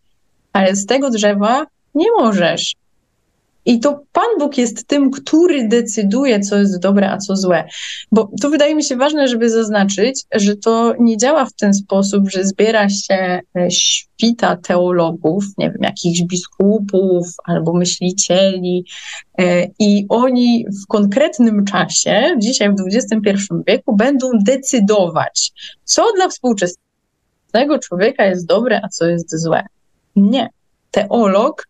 ale 0.53 0.77
z 0.77 0.87
tego 0.87 1.11
drzewa 1.11 1.67
nie 1.95 2.07
możesz. 2.19 2.75
I 3.67 3.81
to 3.81 4.05
Pan 4.13 4.39
Bóg 4.39 4.59
jest 4.59 4.87
tym, 4.87 5.11
który 5.11 5.69
decyduje, 5.69 6.41
co 6.41 6.57
jest 6.57 6.81
dobre, 6.81 7.11
a 7.11 7.19
co 7.19 7.37
złe. 7.37 7.65
Bo 8.13 8.31
tu 8.43 8.51
wydaje 8.51 8.75
mi 8.75 8.85
się 8.85 8.97
ważne, 8.97 9.29
żeby 9.29 9.51
zaznaczyć, 9.51 10.23
że 10.33 10.57
to 10.57 10.95
nie 11.01 11.17
działa 11.17 11.45
w 11.45 11.53
ten 11.53 11.75
sposób, 11.75 12.31
że 12.31 12.45
zbiera 12.45 12.89
się 12.89 13.41
e, 13.57 13.71
świta 13.71 14.57
teologów, 14.57 15.45
nie 15.59 15.71
wiem, 15.71 15.79
jakichś 15.81 16.23
biskupów 16.23 17.27
albo 17.45 17.73
myślicieli, 17.73 18.85
e, 19.39 19.67
i 19.79 20.07
oni 20.09 20.67
w 20.85 20.87
konkretnym 20.87 21.65
czasie, 21.65 22.37
dzisiaj 22.39 22.71
w 22.71 22.77
XXI 22.95 23.55
wieku, 23.67 23.97
będą 23.97 24.31
decydować, 24.47 25.53
co 25.85 26.13
dla 26.17 26.29
współczesnego 26.29 27.79
człowieka 27.83 28.25
jest 28.25 28.47
dobre, 28.47 28.81
a 28.83 28.89
co 28.89 29.07
jest 29.07 29.43
złe. 29.43 29.67
Nie. 30.17 30.49
Teolog 30.91 31.67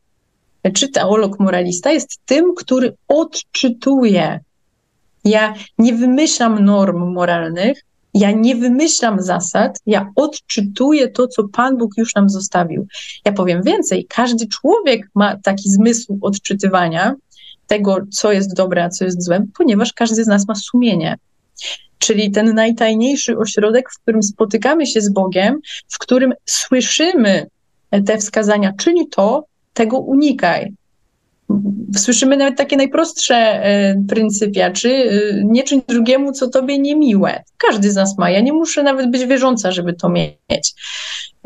czy 0.72 0.88
teolog 0.88 1.40
moralista 1.40 1.92
jest 1.92 2.20
tym, 2.26 2.54
który 2.54 2.96
odczytuje. 3.08 4.40
Ja 5.24 5.54
nie 5.78 5.94
wymyślam 5.94 6.64
norm 6.64 7.12
moralnych, 7.12 7.84
ja 8.14 8.30
nie 8.30 8.56
wymyślam 8.56 9.22
zasad, 9.22 9.78
ja 9.86 10.10
odczytuję 10.16 11.08
to, 11.08 11.28
co 11.28 11.48
Pan 11.48 11.76
Bóg 11.76 11.90
już 11.96 12.14
nam 12.14 12.28
zostawił. 12.30 12.86
Ja 13.24 13.32
powiem 13.32 13.62
więcej, 13.62 14.06
każdy 14.08 14.46
człowiek 14.46 15.08
ma 15.14 15.36
taki 15.36 15.70
zmysł 15.70 16.18
odczytywania 16.22 17.14
tego, 17.66 17.96
co 18.10 18.32
jest 18.32 18.54
dobre, 18.54 18.84
a 18.84 18.88
co 18.88 19.04
jest 19.04 19.22
złe, 19.22 19.46
ponieważ 19.58 19.92
każdy 19.92 20.24
z 20.24 20.26
nas 20.26 20.48
ma 20.48 20.54
sumienie. 20.54 21.16
Czyli 21.98 22.30
ten 22.30 22.54
najtajniejszy 22.54 23.38
ośrodek, 23.38 23.90
w 23.90 23.98
którym 23.98 24.22
spotykamy 24.22 24.86
się 24.86 25.00
z 25.00 25.12
Bogiem, 25.12 25.60
w 25.88 25.98
którym 25.98 26.32
słyszymy 26.46 27.46
te 28.06 28.18
wskazania, 28.18 28.72
czyni 28.78 29.08
to, 29.08 29.44
tego 29.74 29.98
unikaj. 29.98 30.72
Słyszymy 31.96 32.36
nawet 32.36 32.58
takie 32.58 32.76
najprostsze 32.76 33.36
e, 33.36 33.94
pryncypia, 34.08 34.70
czy 34.70 34.90
e, 34.90 35.10
nie 35.44 35.62
czyń 35.62 35.82
drugiemu, 35.88 36.32
co 36.32 36.48
tobie 36.48 36.78
niemiłe. 36.78 37.42
Każdy 37.56 37.90
z 37.90 37.94
nas 37.94 38.18
ma. 38.18 38.30
Ja 38.30 38.40
nie 38.40 38.52
muszę 38.52 38.82
nawet 38.82 39.10
być 39.10 39.26
wierząca, 39.26 39.72
żeby 39.72 39.92
to 39.92 40.08
mieć. 40.08 40.74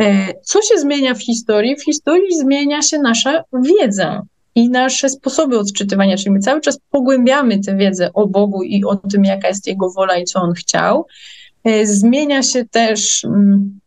E, 0.01 0.35
co 0.43 0.63
się 0.63 0.79
zmienia 0.79 1.15
w 1.15 1.23
historii? 1.23 1.77
W 1.77 1.85
historii 1.85 2.39
zmienia 2.39 2.83
się 2.83 2.99
nasza 2.99 3.45
wiedza 3.63 4.23
i 4.55 4.71
nasze 4.71 5.09
sposoby 5.09 5.59
odczytywania, 5.59 6.17
czyli 6.17 6.31
my 6.31 6.41
cały 6.41 6.61
czas 6.61 6.79
pogłębiamy 6.91 7.61
tę 7.61 7.77
wiedzę 7.77 8.11
o 8.15 8.27
Bogu 8.27 8.63
i 8.63 8.85
o 8.85 8.97
tym, 8.97 9.25
jaka 9.25 9.49
jest 9.49 9.67
Jego 9.67 9.91
wola 9.91 10.17
i 10.17 10.25
co 10.25 10.41
On 10.41 10.53
chciał. 10.53 11.07
Zmienia 11.85 12.43
się 12.43 12.65
też 12.65 13.25
mm, 13.25 13.81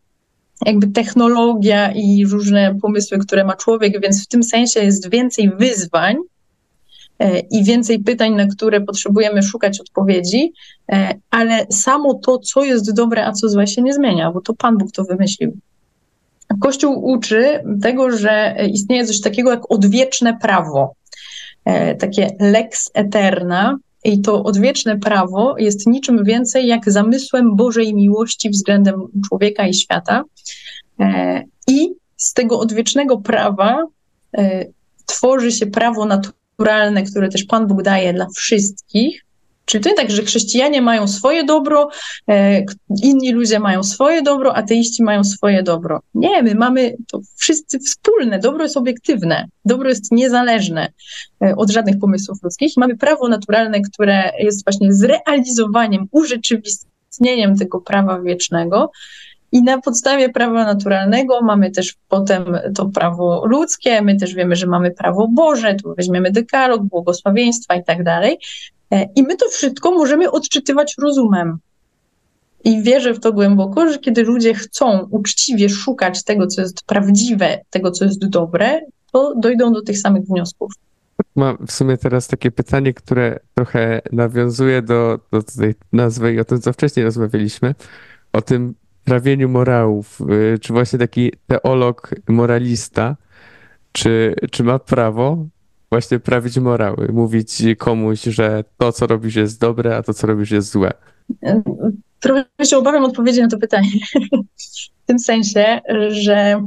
jakby 0.65 0.87
technologia 0.87 1.91
i 1.91 2.25
różne 2.25 2.75
pomysły, 2.81 3.17
które 3.17 3.43
ma 3.43 3.55
człowiek, 3.55 4.01
więc 4.01 4.25
w 4.25 4.27
tym 4.27 4.43
sensie 4.43 4.79
jest 4.79 5.09
więcej 5.09 5.51
wyzwań 5.59 6.15
e, 7.19 7.39
i 7.39 7.63
więcej 7.63 7.99
pytań, 7.99 8.35
na 8.35 8.47
które 8.47 8.81
potrzebujemy 8.81 9.43
szukać 9.43 9.81
odpowiedzi, 9.81 10.53
e, 10.91 11.19
ale 11.29 11.65
samo 11.69 12.13
to, 12.13 12.37
co 12.37 12.63
jest 12.63 12.93
dobre, 12.93 13.25
a 13.25 13.31
co 13.31 13.49
złe, 13.49 13.67
się 13.67 13.81
nie 13.81 13.93
zmienia, 13.93 14.31
bo 14.31 14.41
to 14.41 14.53
Pan 14.53 14.77
Bóg 14.77 14.91
to 14.91 15.03
wymyślił. 15.03 15.57
Kościół 16.59 17.05
uczy 17.05 17.63
tego, 17.81 18.17
że 18.17 18.55
istnieje 18.71 19.05
coś 19.05 19.21
takiego 19.21 19.51
jak 19.51 19.71
odwieczne 19.71 20.37
prawo, 20.41 20.93
e, 21.65 21.95
takie 21.95 22.27
lex 22.39 22.91
eterna, 22.93 23.77
i 24.03 24.21
to 24.21 24.43
odwieczne 24.43 24.97
prawo 24.97 25.55
jest 25.57 25.87
niczym 25.87 26.23
więcej 26.23 26.67
jak 26.67 26.91
zamysłem 26.91 27.55
Bożej 27.55 27.93
miłości 27.93 28.49
względem 28.49 29.01
człowieka 29.29 29.67
i 29.67 29.73
świata. 29.73 30.23
E, 30.99 31.43
I 31.67 31.89
z 32.17 32.33
tego 32.33 32.59
odwiecznego 32.59 33.17
prawa 33.17 33.83
e, 34.37 34.65
tworzy 35.05 35.51
się 35.51 35.65
prawo 35.65 36.05
naturalne, 36.05 37.03
które 37.03 37.29
też 37.29 37.43
Pan 37.43 37.67
Bóg 37.67 37.83
daje 37.83 38.13
dla 38.13 38.27
wszystkich, 38.35 39.25
Czyli 39.71 39.83
to 39.83 39.89
nie 39.89 39.95
tak, 39.95 40.11
że 40.11 40.23
chrześcijanie 40.23 40.81
mają 40.81 41.07
swoje 41.07 41.43
dobro, 41.43 41.89
e, 42.29 42.63
inni 43.03 43.31
ludzie 43.31 43.59
mają 43.59 43.83
swoje 43.83 44.21
dobro, 44.21 44.55
ateiści 44.55 45.03
mają 45.03 45.23
swoje 45.23 45.63
dobro. 45.63 46.01
Nie, 46.13 46.43
my 46.43 46.55
mamy 46.55 46.97
to 47.11 47.19
wszyscy 47.35 47.79
wspólne. 47.79 48.39
Dobro 48.39 48.63
jest 48.63 48.77
obiektywne, 48.77 49.47
dobro 49.65 49.89
jest 49.89 50.11
niezależne 50.11 50.91
e, 51.43 51.55
od 51.55 51.69
żadnych 51.69 51.99
pomysłów 51.99 52.37
ludzkich. 52.43 52.73
Mamy 52.77 52.97
prawo 52.97 53.27
naturalne, 53.27 53.81
które 53.81 54.31
jest 54.39 54.65
właśnie 54.65 54.93
zrealizowaniem, 54.93 56.07
urzeczywistnieniem 56.11 57.57
tego 57.57 57.81
prawa 57.81 58.21
wiecznego. 58.21 58.91
I 59.51 59.63
na 59.63 59.81
podstawie 59.81 60.29
prawa 60.29 60.65
naturalnego 60.65 61.41
mamy 61.41 61.71
też 61.71 61.95
potem 62.07 62.57
to 62.75 62.85
prawo 62.85 63.45
ludzkie, 63.45 64.01
my 64.01 64.17
też 64.17 64.33
wiemy, 64.33 64.55
że 64.55 64.67
mamy 64.67 64.91
prawo 64.91 65.27
Boże, 65.27 65.75
tu 65.75 65.95
weźmiemy 65.95 66.31
dekalog, 66.31 66.83
błogosławieństwa 66.83 67.75
i 67.75 67.83
tak 67.83 68.03
dalej. 68.03 68.39
E, 68.91 69.09
I 69.15 69.23
my 69.23 69.35
to 69.35 69.49
wszystko 69.49 69.91
możemy 69.91 70.31
odczytywać 70.31 70.95
rozumem. 71.01 71.57
I 72.63 72.83
wierzę 72.83 73.13
w 73.13 73.19
to 73.19 73.33
głęboko, 73.33 73.89
że 73.91 73.99
kiedy 73.99 74.23
ludzie 74.23 74.53
chcą 74.53 75.07
uczciwie 75.11 75.69
szukać 75.69 76.23
tego, 76.23 76.47
co 76.47 76.61
jest 76.61 76.83
prawdziwe, 76.85 77.59
tego, 77.69 77.91
co 77.91 78.05
jest 78.05 78.27
dobre, 78.27 78.81
to 79.11 79.33
dojdą 79.35 79.73
do 79.73 79.81
tych 79.81 79.99
samych 79.99 80.23
wniosków. 80.23 80.71
Mam 81.35 81.57
w 81.67 81.71
sumie 81.71 81.97
teraz 81.97 82.27
takie 82.27 82.51
pytanie, 82.51 82.93
które 82.93 83.39
trochę 83.53 84.01
nawiązuje 84.11 84.81
do, 84.81 85.19
do 85.31 85.43
tej 85.43 85.75
nazwy 85.93 86.33
i 86.33 86.39
o 86.39 86.45
tym, 86.45 86.61
co 86.61 86.73
wcześniej 86.73 87.05
rozmawialiśmy, 87.05 87.75
o 88.33 88.41
tym 88.41 88.73
prawieniu 89.03 89.49
morałów. 89.49 90.21
Y, 90.53 90.59
czy 90.59 90.73
właśnie 90.73 90.99
taki 90.99 91.31
teolog, 91.47 92.15
moralista, 92.29 93.17
czy, 93.91 94.35
czy 94.51 94.63
ma 94.63 94.79
prawo 94.79 95.45
właśnie 95.91 96.19
prawić 96.19 96.57
morały, 96.57 97.09
mówić 97.13 97.63
komuś, 97.77 98.21
że 98.21 98.63
to, 98.77 98.91
co 98.91 99.07
robisz 99.07 99.35
jest 99.35 99.59
dobre, 99.59 99.97
a 99.97 100.03
to, 100.03 100.13
co 100.13 100.27
robisz 100.27 100.51
jest 100.51 100.71
złe? 100.71 100.91
Trochę 102.19 102.45
się 102.63 102.77
obawiam 102.77 103.03
odpowiedzi 103.03 103.41
na 103.41 103.47
to 103.47 103.57
pytanie. 103.57 103.89
w 105.03 105.05
tym 105.05 105.19
sensie, 105.19 105.79
że, 106.09 106.65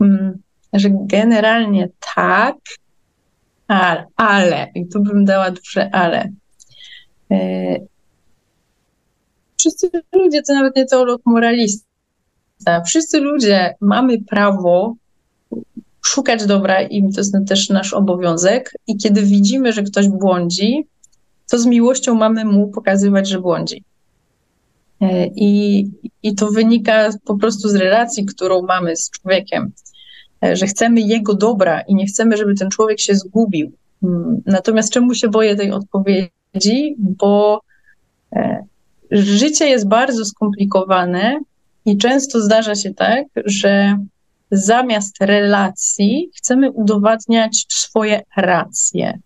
mm, 0.00 0.38
że 0.72 0.88
generalnie 0.90 1.88
tak, 2.14 2.56
ale, 3.68 4.06
ale, 4.16 4.70
i 4.74 4.88
tu 4.88 5.02
bym 5.02 5.24
dała 5.24 5.50
duże 5.50 5.90
ale. 5.94 6.28
Wszyscy 9.62 9.90
ludzie, 10.12 10.42
to 10.42 10.54
nawet 10.54 10.76
nie 10.76 10.86
teolog 10.86 11.22
moralista, 11.24 12.82
wszyscy 12.86 13.20
ludzie 13.20 13.74
mamy 13.80 14.22
prawo 14.22 14.94
szukać 16.04 16.46
dobra 16.46 16.82
i 16.82 17.12
to 17.12 17.20
jest 17.20 17.34
też 17.48 17.68
nasz 17.68 17.92
obowiązek. 17.92 18.72
I 18.86 18.96
kiedy 18.96 19.22
widzimy, 19.22 19.72
że 19.72 19.82
ktoś 19.82 20.08
błądzi, 20.08 20.86
to 21.50 21.58
z 21.58 21.66
miłością 21.66 22.14
mamy 22.14 22.44
mu 22.44 22.68
pokazywać, 22.68 23.28
że 23.28 23.40
błądzi. 23.40 23.84
E, 25.00 25.26
I, 25.26 25.90
I 26.22 26.34
to 26.34 26.50
wynika 26.50 27.10
po 27.24 27.36
prostu 27.36 27.68
z 27.68 27.74
relacji, 27.74 28.26
którą 28.26 28.62
mamy 28.62 28.96
z 28.96 29.10
człowiekiem, 29.10 29.72
e, 30.44 30.56
że 30.56 30.66
chcemy 30.66 31.00
jego 31.00 31.34
dobra 31.34 31.80
i 31.80 31.94
nie 31.94 32.06
chcemy, 32.06 32.36
żeby 32.36 32.54
ten 32.54 32.70
człowiek 32.70 33.00
się 33.00 33.14
zgubił. 33.14 33.72
Mm, 34.02 34.42
natomiast 34.46 34.92
czemu 34.92 35.14
się 35.14 35.28
boję 35.28 35.56
tej 35.56 35.72
odpowiedzi? 35.72 36.96
Bo 36.98 37.60
e, 38.32 38.64
życie 39.12 39.68
jest 39.68 39.88
bardzo 39.88 40.24
skomplikowane 40.24 41.40
i 41.84 41.98
często 41.98 42.40
zdarza 42.40 42.74
się 42.74 42.94
tak, 42.94 43.24
że 43.44 43.98
zamiast 44.50 45.16
relacji 45.20 46.30
chcemy 46.36 46.70
udowadniać 46.70 47.66
swoje 47.68 48.22
racje 48.36 49.18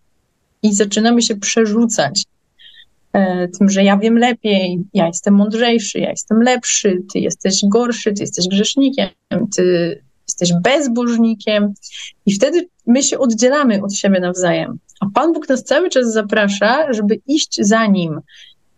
i 0.63 0.73
zaczynamy 0.73 1.21
się 1.21 1.35
przerzucać 1.35 2.23
e, 3.13 3.47
tym, 3.47 3.69
że 3.69 3.83
ja 3.83 3.97
wiem 3.97 4.17
lepiej, 4.17 4.83
ja 4.93 5.07
jestem 5.07 5.33
mądrzejszy, 5.33 5.99
ja 5.99 6.09
jestem 6.09 6.41
lepszy, 6.41 7.01
ty 7.13 7.19
jesteś 7.19 7.61
gorszy, 7.65 8.13
ty 8.13 8.23
jesteś 8.23 8.47
grzesznikiem, 8.47 9.09
ty 9.55 10.01
jesteś 10.27 10.53
bezbożnikiem 10.61 11.73
i 12.25 12.33
wtedy 12.33 12.67
my 12.87 13.03
się 13.03 13.19
oddzielamy 13.19 13.83
od 13.83 13.93
siebie 13.93 14.19
nawzajem. 14.19 14.79
A 14.99 15.05
Pan 15.13 15.33
Bóg 15.33 15.49
nas 15.49 15.63
cały 15.63 15.89
czas 15.89 16.13
zaprasza, 16.13 16.93
żeby 16.93 17.19
iść 17.27 17.57
za 17.59 17.85
Nim. 17.85 18.21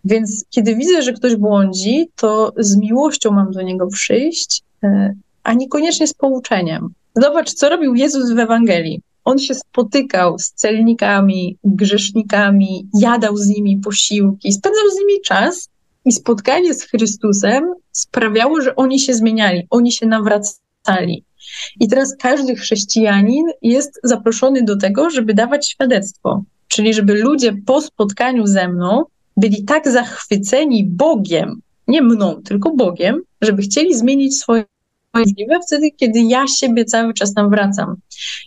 Więc 0.06 0.46
kiedy 0.50 0.76
widzę, 0.76 1.02
że 1.02 1.14
ktoś 1.14 1.36
błądzi, 1.36 2.10
to 2.16 2.54
z 2.58 2.78
miłością 2.78 3.32
mam 3.32 3.52
do 3.52 3.62
niego 3.62 3.88
przyjść, 3.88 4.62
e, 4.84 5.14
a 5.44 5.54
niekoniecznie 5.54 6.08
z 6.08 6.14
pouczeniem. 6.14 6.90
Zobacz, 7.16 7.54
co 7.54 7.70
robił 7.70 7.96
Jezus 7.96 8.32
w 8.32 8.40
Ewangelii. 8.40 9.02
On 9.26 9.40
się 9.40 9.56
spotykał 9.56 10.40
z 10.40 10.52
celnikami, 10.52 11.58
grzesznikami, 11.64 12.88
jadał 13.00 13.38
z 13.38 13.48
nimi 13.48 13.78
posiłki, 13.78 14.54
spędzał 14.54 14.90
z 14.90 15.00
nimi 15.00 15.22
czas 15.22 15.70
i 16.06 16.12
spotkanie 16.12 16.74
z 16.74 16.84
Chrystusem 16.84 17.74
sprawiało, 17.92 18.62
że 18.62 18.76
oni 18.76 19.00
się 19.00 19.14
zmieniali, 19.14 19.68
oni 19.70 19.92
się 19.92 20.06
nawracali. 20.06 21.24
I 21.80 21.88
teraz 21.88 22.16
każdy 22.20 22.56
chrześcijanin 22.56 23.46
jest 23.62 24.00
zaproszony 24.04 24.64
do 24.64 24.78
tego, 24.78 25.10
żeby 25.10 25.34
dawać 25.34 25.70
świadectwo. 25.70 26.44
Czyli 26.68 26.94
żeby 26.94 27.14
ludzie 27.14 27.54
po 27.66 27.82
spotkaniu 27.82 28.48
ze 28.48 28.68
mną 28.68 29.04
byli 29.40 29.64
tak 29.64 29.92
zachwyceni 29.92 30.86
Bogiem, 30.86 31.62
nie 31.88 32.02
mną, 32.02 32.42
tylko 32.46 32.76
Bogiem, 32.76 33.22
żeby 33.42 33.62
chcieli 33.62 33.96
zmienić 33.96 34.40
swoje 34.40 34.66
możliwe 35.14 35.60
wtedy, 35.68 35.92
kiedy 35.92 36.20
ja 36.22 36.48
siebie 36.48 36.86
cały 36.86 37.14
czas 37.14 37.34
tam 37.34 37.50
wracam. 37.50 37.96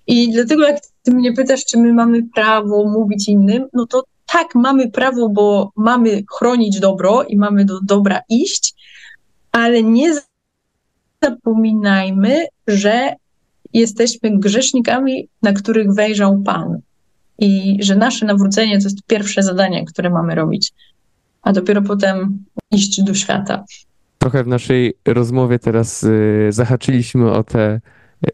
I 0.07 0.33
dlatego 0.33 0.63
jak 0.63 0.81
ty 1.03 1.15
mnie 1.15 1.33
pytasz, 1.33 1.65
czy 1.65 1.79
my 1.79 1.93
mamy 1.95 2.23
prawo 2.35 2.85
mówić 2.85 3.29
innym, 3.29 3.67
no 3.73 3.87
to 3.87 4.05
tak, 4.33 4.55
mamy 4.55 4.91
prawo, 4.91 5.29
bo 5.29 5.73
mamy 5.77 6.23
chronić 6.39 6.81
dobro 6.81 7.23
i 7.23 7.37
mamy 7.37 7.65
do 7.65 7.81
dobra 7.81 8.21
iść, 8.29 8.75
ale 9.53 9.83
nie 9.83 10.21
zapominajmy, 11.23 12.47
że 12.67 13.15
jesteśmy 13.73 14.39
grzesznikami, 14.39 15.29
na 15.43 15.53
których 15.53 15.95
wejrzał 15.95 16.43
Pan. 16.43 16.81
I 17.43 17.79
że 17.81 17.97
nasze 17.97 18.27
nawrócenie 18.27 18.79
to 18.79 18.85
jest 18.85 19.03
pierwsze 19.07 19.43
zadanie, 19.43 19.85
które 19.85 20.11
mamy 20.11 20.35
robić, 20.35 20.73
a 21.43 21.53
dopiero 21.53 21.83
potem 21.83 22.45
iść 22.71 23.03
do 23.03 23.15
świata. 23.15 23.65
Trochę 24.19 24.45
w 24.45 24.47
naszej 24.47 24.95
rozmowie 25.07 25.59
teraz 25.59 26.03
y, 26.03 26.49
zahaczyliśmy 26.51 27.33
o 27.33 27.45
te 27.45 27.81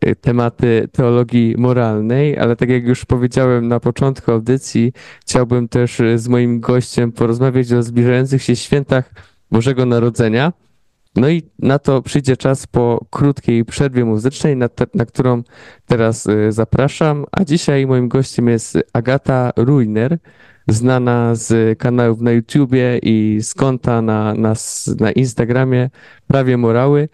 y, 0.07 0.17
tematy 0.17 0.89
teologii 0.93 1.55
moralnej, 1.59 2.39
ale 2.39 2.57
tak 2.57 2.69
jak 2.69 2.85
już 2.85 3.05
powiedziałem 3.05 3.69
na 3.69 3.81
początku 3.81 4.33
audycji, 4.33 4.93
chciałbym 5.21 5.69
też 5.69 6.03
z 6.17 6.29
moim 6.29 6.61
gościem 6.61 7.13
porozmawiać 7.13 7.73
o 7.73 7.83
zbliżających 7.83 8.43
się 8.43 8.57
świętach 8.57 9.13
Bożego 9.51 9.87
Narodzenia. 9.87 10.53
No 11.19 11.29
i 11.29 11.43
na 11.59 11.79
to 11.79 12.03
przyjdzie 12.03 12.37
czas 12.37 12.67
po 12.67 13.07
krótkiej 13.11 13.65
przerwie 13.65 14.05
muzycznej, 14.05 14.57
na, 14.57 14.69
te, 14.69 14.87
na 14.95 15.07
którą 15.07 15.43
teraz 15.87 16.27
zapraszam. 16.49 17.25
A 17.33 17.45
dzisiaj 17.45 17.87
moim 17.87 18.09
gościem 18.09 18.49
jest 18.49 18.79
Agata 18.93 19.53
Ruiner, 19.57 20.19
znana 20.69 21.35
z 21.35 21.79
kanałów 21.79 22.21
na 22.21 22.33
YouTubie 22.33 22.99
i 23.03 23.39
z 23.43 23.55
konta 23.55 24.03
na, 24.03 24.35
na, 24.35 24.55
na 25.01 25.13
Instagramie 25.13 25.91
Prawie 26.27 26.57
Morały. 26.57 27.09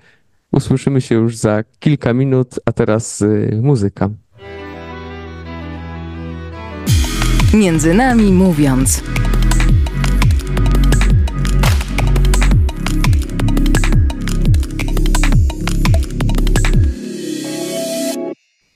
Usłyszymy 0.52 1.00
się 1.00 1.14
już 1.14 1.36
za 1.36 1.64
kilka 1.78 2.12
minut, 2.12 2.54
a 2.64 2.72
teraz 2.72 3.22
y, 3.22 3.60
muzyka. 3.62 4.10
Między 7.54 7.94
nami 7.94 8.32
mówiąc. 8.32 9.02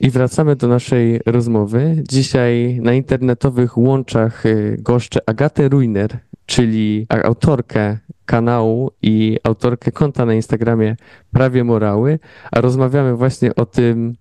I 0.00 0.11
wracamy 0.11 0.56
do 0.56 0.68
naszej 0.68 1.20
rozmowy. 1.26 2.02
Dzisiaj 2.08 2.78
na 2.82 2.94
internetowych 2.94 3.78
łączach 3.78 4.46
y, 4.46 4.76
goszczę 4.80 5.20
Agatę 5.26 5.68
Ruiner, 5.68 6.18
czyli 6.46 7.06
autorkę 7.24 7.98
kanału 8.26 8.90
i 9.02 9.38
autorkę 9.42 9.92
konta 9.92 10.26
na 10.26 10.34
Instagramie 10.34 10.96
Prawie 11.32 11.64
Morały, 11.64 12.18
a 12.52 12.61
rozmawiamy 12.61 13.16
właśnie 13.16 13.54
o 13.54 13.66
tym 13.66 14.14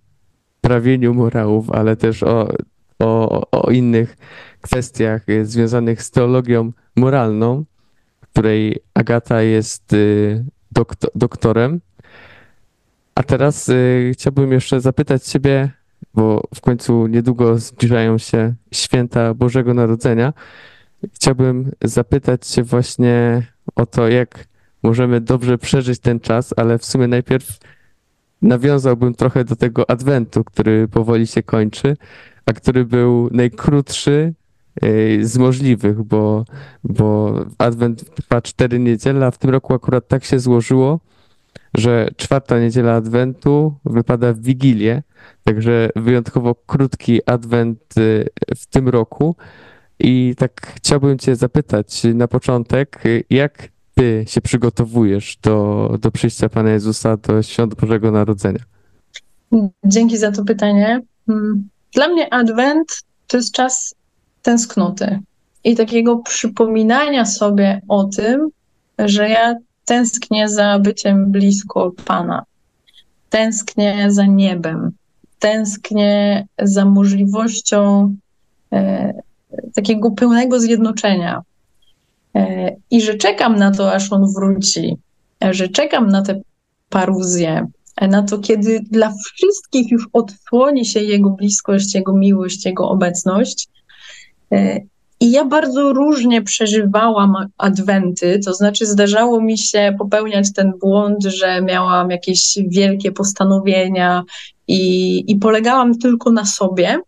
prawieniu 0.61 1.13
morałów, 1.13 1.71
ale 1.71 1.95
też 1.95 2.23
o, 2.23 2.47
o, 2.99 3.41
o 3.51 3.71
innych 3.71 4.17
kwestiach 4.61 5.29
y, 5.29 5.45
związanych 5.45 6.03
z 6.03 6.11
teologią 6.11 6.71
moralną, 6.95 7.65
której 8.21 8.79
Agata 8.93 9.41
jest 9.41 9.93
y, 9.93 10.45
doktor, 10.71 11.09
doktorem. 11.15 11.81
A 13.17 13.23
teraz 13.23 13.69
y, 13.69 14.11
chciałbym 14.13 14.51
jeszcze 14.51 14.81
zapytać 14.81 15.23
Ciebie, 15.23 15.71
bo 16.13 16.43
w 16.55 16.61
końcu 16.61 17.07
niedługo 17.07 17.57
zbliżają 17.57 18.17
się 18.17 18.53
święta 18.71 19.33
Bożego 19.33 19.73
Narodzenia. 19.73 20.33
Chciałbym 21.13 21.71
zapytać 21.83 22.47
Cię 22.47 22.63
właśnie 22.63 23.43
o 23.75 23.85
to, 23.85 24.07
jak 24.07 24.47
możemy 24.83 25.21
dobrze 25.21 25.57
przeżyć 25.57 25.99
ten 25.99 26.19
czas, 26.19 26.53
ale 26.57 26.77
w 26.77 26.85
sumie 26.85 27.07
najpierw 27.07 27.57
nawiązałbym 28.41 29.13
trochę 29.13 29.43
do 29.45 29.55
tego 29.55 29.89
adwentu, 29.89 30.43
który 30.43 30.87
powoli 30.87 31.27
się 31.27 31.43
kończy, 31.43 31.97
a 32.45 32.53
który 32.53 32.85
był 32.85 33.29
najkrótszy 33.31 34.33
z 35.21 35.37
możliwych, 35.37 36.03
bo, 36.03 36.45
bo 36.83 37.33
Adwent 37.57 38.15
trwa 38.15 38.41
cztery 38.41 38.79
niedziele, 38.79 39.25
a 39.25 39.31
w 39.31 39.37
tym 39.37 39.49
roku 39.49 39.73
akurat 39.73 40.07
tak 40.07 40.23
się 40.23 40.39
złożyło, 40.39 40.99
że 41.77 42.09
czwarta 42.17 42.59
niedziela 42.59 42.93
Adwentu 42.93 43.73
wypada 43.85 44.33
w 44.33 44.39
Wigilię, 44.39 45.03
także 45.43 45.89
wyjątkowo 45.95 46.55
krótki 46.55 47.21
Adwent 47.25 47.79
w 48.57 48.65
tym 48.69 48.89
roku. 48.89 49.35
I 49.99 50.35
tak 50.37 50.73
chciałbym 50.75 51.17
Cię 51.17 51.35
zapytać 51.35 52.03
na 52.13 52.27
początek, 52.27 53.03
jak 53.29 53.69
Ty 53.97 54.23
się 54.27 54.41
przygotowujesz 54.41 55.37
do, 55.43 55.89
do 56.01 56.11
przyjścia 56.11 56.49
Pana 56.49 56.69
Jezusa, 56.69 57.17
do 57.17 57.43
świąt 57.43 57.75
Bożego 57.75 58.11
Narodzenia? 58.11 58.59
Dzięki 59.85 60.17
za 60.17 60.31
to 60.31 60.43
pytanie. 60.43 61.01
Mm, 61.29 61.69
dla 61.93 62.07
mnie 62.07 62.33
Adwent 62.33 63.03
to 63.27 63.37
jest 63.37 63.53
czas 63.53 63.95
tęsknoty 64.41 65.19
i 65.63 65.75
takiego 65.75 66.17
przypominania 66.17 67.25
sobie 67.25 67.81
o 67.87 68.03
tym, 68.03 68.49
że 68.99 69.29
ja 69.29 69.55
tęsknię 69.87 70.49
za 70.49 70.79
byciem 70.79 71.31
blisko 71.31 71.91
Pana. 72.05 72.43
Tęsknię 73.29 74.11
za 74.11 74.25
niebem. 74.25 74.91
Tęsknię 75.39 76.45
za 76.59 76.85
możliwością 76.85 78.15
e, 78.73 79.13
takiego 79.75 80.11
pełnego 80.11 80.59
zjednoczenia. 80.59 81.41
E, 82.35 82.75
I 82.91 83.01
że 83.01 83.15
czekam 83.15 83.55
na 83.55 83.71
to, 83.71 83.93
aż 83.93 84.11
on 84.11 84.33
wróci, 84.33 84.97
e, 85.43 85.53
że 85.53 85.67
czekam 85.67 86.09
na 86.09 86.21
tę 86.21 86.41
paruzję, 86.89 87.67
e, 87.95 88.07
na 88.07 88.23
to, 88.23 88.37
kiedy 88.37 88.79
dla 88.91 89.13
wszystkich 89.33 89.91
już 89.91 90.09
odsłoni 90.13 90.85
się 90.85 90.99
jego 90.99 91.29
bliskość, 91.29 91.95
jego 91.95 92.13
miłość, 92.13 92.65
jego 92.65 92.89
obecność. 92.89 93.67
I 95.19 95.31
ja 95.31 95.45
bardzo 95.45 95.93
różnie 95.93 96.41
przeżywałam 96.41 97.35
adwenty, 97.57 98.39
to 98.45 98.53
znaczy 98.53 98.85
zdarzało 98.85 99.41
mi 99.41 99.57
się 99.57 99.95
popełniać 99.97 100.53
ten 100.53 100.73
błąd, 100.81 101.23
że 101.23 101.61
miałam 101.61 102.09
jakieś 102.09 102.57
wielkie 102.67 103.11
postanowienia 103.11 104.23
i, 104.67 105.23
i 105.31 105.35
polegałam 105.35 105.97
tylko 105.97 106.31
na 106.31 106.45
sobie. 106.45 106.99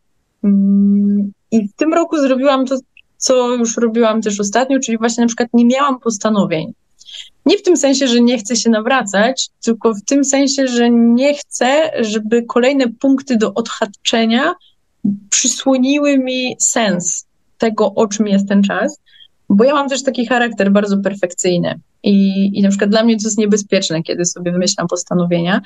Mm, 0.44 1.32
I 1.52 1.68
w 1.68 1.74
tym 1.74 1.94
roku 1.94 2.18
zrobiłam 2.18 2.66
to, 2.66 2.76
co 3.18 3.56
już 3.56 3.78
robiłam 3.78 4.22
też 4.22 4.40
ostatnio, 4.40 4.80
czyli 4.80 4.98
właśnie 4.98 5.22
na 5.22 5.28
przykład 5.28 5.50
nie 5.54 5.66
miałam 5.66 6.00
postanowień. 6.00 6.74
Nie 7.46 7.58
w 7.58 7.62
tym 7.62 7.78
sensie, 7.78 8.08
że 8.08 8.22
nie 8.22 8.38
chcę 8.38 8.56
się 8.56 8.70
nawracać, 8.70 9.50
tylko 9.64 9.94
w 9.94 10.02
tym 10.06 10.26
sensie, 10.26 10.68
że 10.68 10.90
nie 10.90 11.34
chcę, 11.34 11.92
żeby 12.00 12.44
kolejne 12.44 12.88
punkty 12.88 13.38
do 13.38 13.54
odhaczenia 13.54 14.54
przysłoniły 15.30 16.18
mi 16.18 16.56
sens 16.60 17.29
tego, 17.60 17.94
o 17.96 18.08
czym 18.08 18.28
jest 18.28 18.48
ten 18.48 18.64
czas, 18.64 19.02
bo 19.50 19.64
ja 19.64 19.74
mam 19.74 19.90
też 19.90 20.04
taki 20.04 20.26
charakter 20.26 20.72
bardzo 20.72 20.98
perfekcyjny. 20.98 21.80
I, 22.04 22.50
I 22.60 22.62
na 22.62 22.70
przykład 22.70 22.90
dla 22.90 23.04
mnie 23.04 23.18
to 23.18 23.24
jest 23.24 23.38
niebezpieczne, 23.38 24.04
kiedy 24.04 24.26
sobie 24.26 24.52
wymyślam 24.52 24.88
postanowienia. 24.88 25.62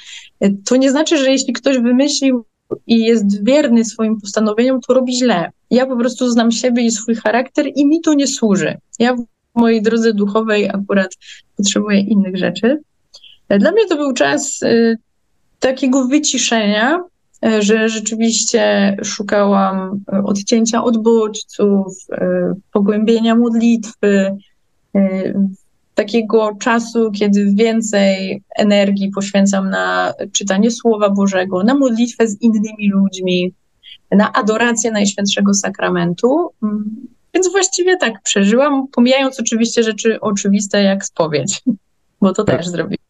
To 0.65 0.75
nie 0.75 0.91
znaczy, 0.91 1.17
że 1.17 1.31
jeśli 1.31 1.53
ktoś 1.53 1.77
wymyślił 1.77 2.45
i 2.87 3.03
jest 3.03 3.45
wierny 3.45 3.85
swoim 3.85 4.21
postanowieniom, 4.21 4.81
to 4.81 4.93
robi 4.93 5.17
źle. 5.17 5.51
Ja 5.71 5.85
po 5.85 5.97
prostu 5.97 6.29
znam 6.29 6.51
siebie 6.51 6.83
i 6.83 6.91
swój 6.91 7.15
charakter 7.15 7.65
i 7.75 7.85
mi 7.85 8.01
to 8.01 8.13
nie 8.13 8.27
służy. 8.27 8.77
Ja 8.99 9.15
w 9.15 9.25
mojej 9.55 9.81
drodze 9.81 10.13
duchowej 10.13 10.69
akurat 10.69 11.11
potrzebuję 11.57 11.99
innych 11.99 12.37
rzeczy. 12.37 12.77
Dla 13.49 13.71
mnie 13.71 13.87
to 13.87 13.95
był 13.95 14.13
czas 14.13 14.61
y, 14.61 14.97
takiego 15.59 16.07
wyciszenia, 16.07 17.03
że 17.59 17.89
rzeczywiście 17.89 18.95
szukałam 19.03 20.01
y, 20.13 20.23
odcięcia 20.23 20.83
od 20.83 21.03
bodźców, 21.03 21.97
pogłębienia 22.71 23.35
modlitwy, 23.35 24.37
takiego 25.95 26.55
czasu, 26.59 27.11
kiedy 27.11 27.51
więcej 27.53 28.41
energii 28.55 29.11
poświęcam 29.11 29.69
na 29.69 30.13
czytanie 30.31 30.71
Słowa 30.71 31.09
Bożego, 31.09 31.63
na 31.63 31.73
modlitwę 31.73 32.27
z 32.27 32.41
innymi 32.41 32.89
ludźmi, 32.89 33.53
na 34.11 34.33
adorację 34.33 34.91
Najświętszego 34.91 35.53
Sakramentu. 35.53 36.49
Mm, 36.63 37.07
więc 37.33 37.51
właściwie 37.51 37.97
tak 37.97 38.21
przeżyłam, 38.23 38.87
pomijając 38.87 39.39
oczywiście 39.39 39.83
rzeczy 39.83 40.19
oczywiste 40.21 40.83
jak 40.83 41.05
spowiedź, 41.05 41.61
bo 42.21 42.33
to 42.33 42.43
tak. 42.43 42.57
też 42.57 42.67
zrobiłam. 42.67 43.02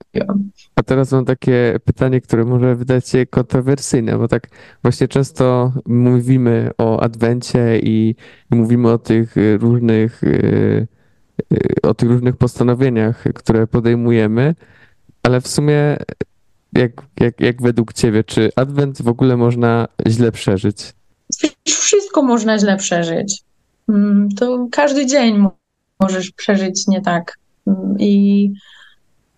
A 0.75 0.83
teraz 0.83 1.11
mam 1.11 1.25
takie 1.25 1.79
pytanie, 1.85 2.21
które 2.21 2.45
może 2.45 2.75
wydać 2.75 3.09
się 3.09 3.25
kontrowersyjne, 3.25 4.17
bo 4.17 4.27
tak 4.27 4.47
właśnie 4.81 5.07
często 5.07 5.73
mówimy 5.85 6.71
o 6.77 6.99
Adwencie 6.99 7.79
i, 7.79 8.15
mówimy 8.49 8.91
o 8.91 8.97
tych 8.97 9.35
różnych 9.59 10.23
y, 10.23 10.87
Y, 11.53 11.81
o 11.83 11.93
tych 11.93 12.09
różnych 12.09 12.37
postanowieniach, 12.37 13.23
które 13.35 13.67
podejmujemy, 13.67 14.55
ale 15.23 15.41
w 15.41 15.47
sumie 15.47 15.97
jak, 16.73 16.91
jak, 17.19 17.41
jak 17.41 17.61
według 17.61 17.93
ciebie, 17.93 18.23
czy 18.23 18.51
adwent 18.55 19.01
w 19.01 19.07
ogóle 19.07 19.37
można 19.37 19.87
źle 20.07 20.31
przeżyć? 20.31 20.93
Wszystko 21.67 22.23
można 22.23 22.59
źle 22.59 22.77
przeżyć. 22.77 23.41
Mm, 23.89 24.29
to 24.29 24.67
każdy 24.71 25.05
dzień 25.05 25.47
możesz 25.99 26.31
przeżyć 26.31 26.87
nie 26.87 27.01
tak. 27.01 27.37
Mm, 27.67 27.95
I 27.99 28.53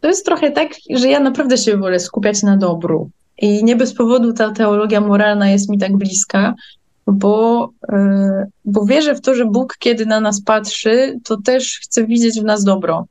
to 0.05 0.09
jest 0.09 0.25
trochę 0.25 0.51
tak, 0.51 0.69
że 0.89 1.09
ja 1.09 1.19
naprawdę 1.19 1.57
się 1.57 1.77
wolę 1.77 1.99
skupiać 1.99 2.43
na 2.43 2.57
dobru. 2.57 3.09
I 3.37 3.63
nie 3.63 3.75
bez 3.75 3.93
powodu 3.93 4.33
ta 4.33 4.51
teologia 4.51 5.01
moralna 5.01 5.49
jest 5.49 5.69
mi 5.69 5.77
tak 5.77 5.97
bliska, 5.97 6.55
bo, 7.07 7.69
e, 7.89 8.47
bo 8.65 8.85
wierzę 8.85 9.15
w 9.15 9.21
to, 9.21 9.35
że 9.35 9.45
Bóg, 9.45 9.75
kiedy 9.79 10.05
na 10.05 10.19
nas 10.19 10.41
patrzy, 10.41 11.19
to 11.23 11.41
też 11.41 11.79
chce 11.83 12.07
widzieć 12.07 12.39
w 12.39 12.43
nas 12.43 12.63
dobro. 12.63 13.05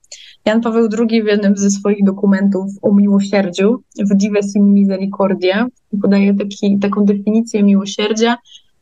Jan 0.44 0.60
Paweł 0.60 0.88
II 0.98 1.22
w 1.22 1.26
jednym 1.26 1.56
ze 1.56 1.70
swoich 1.70 2.04
dokumentów 2.04 2.70
o 2.82 2.94
miłosierdziu, 2.94 3.82
w 3.98 4.14
Dives 4.14 4.56
in 4.56 4.74
Misericordia, 4.74 5.66
podaje 6.02 6.34
taki, 6.34 6.78
taką 6.78 7.04
definicję 7.04 7.62
miłosierdzia, 7.62 8.36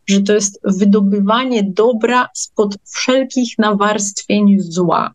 że 0.07 0.21
to 0.21 0.33
jest 0.33 0.61
wydobywanie 0.65 1.63
dobra 1.63 2.29
spod 2.35 2.77
wszelkich 2.95 3.59
nawarstwień 3.59 4.61
zła. 4.61 5.15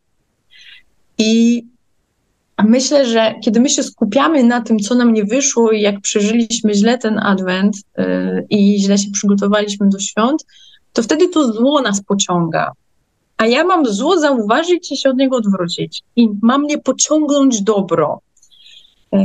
I 1.18 1.64
myślę, 2.64 3.06
że 3.06 3.36
kiedy 3.44 3.60
my 3.60 3.70
się 3.70 3.84
skupiamy 3.84 4.44
na 4.44 4.62
tym, 4.62 4.80
co 4.80 4.96
nam 4.96 5.14
nie 5.14 5.26
wyszło 5.26 5.72
i 5.72 5.82
jak 5.82 6.02
przeżyliśmy 6.02 6.74
źle 6.74 6.98
ten 6.98 7.20
adwent 7.20 7.78
yy, 7.98 8.46
i 8.50 8.80
źle 8.82 8.98
się 8.98 9.12
przygotowaliśmy 9.12 9.90
do 9.90 10.00
świąt, 10.00 10.46
to 10.94 11.04
wtedy 11.04 11.30
to 11.30 11.54
zło 11.54 11.82
nas 11.82 12.02
pociąga. 12.02 12.72
A 13.38 13.48
ja 13.48 13.64
mam 13.64 13.86
zło 13.86 14.20
zauważyć 14.20 14.92
i 14.92 14.98
się 14.98 15.10
od 15.10 15.18
niego 15.18 15.36
odwrócić. 15.36 16.04
I 16.16 16.30
mam 16.42 16.64
nie 16.64 16.78
pociągnąć 16.78 17.62
dobro. 17.62 18.22
Yy, 19.12 19.20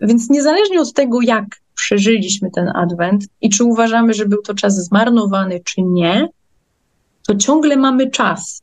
więc 0.00 0.30
niezależnie 0.30 0.80
od 0.80 0.92
tego, 0.92 1.20
jak 1.22 1.44
przeżyliśmy 1.74 2.50
ten 2.50 2.68
adwent 2.68 3.24
i 3.40 3.50
czy 3.50 3.64
uważamy, 3.64 4.14
że 4.14 4.26
był 4.26 4.42
to 4.42 4.54
czas 4.54 4.84
zmarnowany, 4.84 5.60
czy 5.64 5.82
nie, 5.82 6.28
to 7.26 7.34
ciągle 7.34 7.76
mamy 7.76 8.10
czas. 8.10 8.62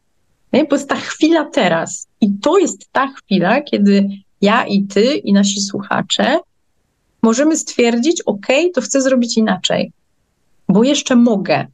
Nie? 0.53 0.65
Bo 0.65 0.75
jest 0.75 0.89
ta 0.89 0.95
chwila 0.95 1.45
teraz. 1.45 2.06
I 2.21 2.39
to 2.41 2.57
jest 2.57 2.89
ta 2.91 3.07
chwila, 3.07 3.61
kiedy 3.61 4.09
ja 4.41 4.65
i 4.65 4.83
ty 4.83 5.03
i 5.03 5.33
nasi 5.33 5.61
słuchacze 5.61 6.39
możemy 7.23 7.57
stwierdzić, 7.57 8.21
ok, 8.21 8.47
to 8.73 8.81
chcę 8.81 9.01
zrobić 9.01 9.37
inaczej, 9.37 9.91
bo 10.69 10.83
jeszcze 10.83 11.15
mogę, 11.15 11.65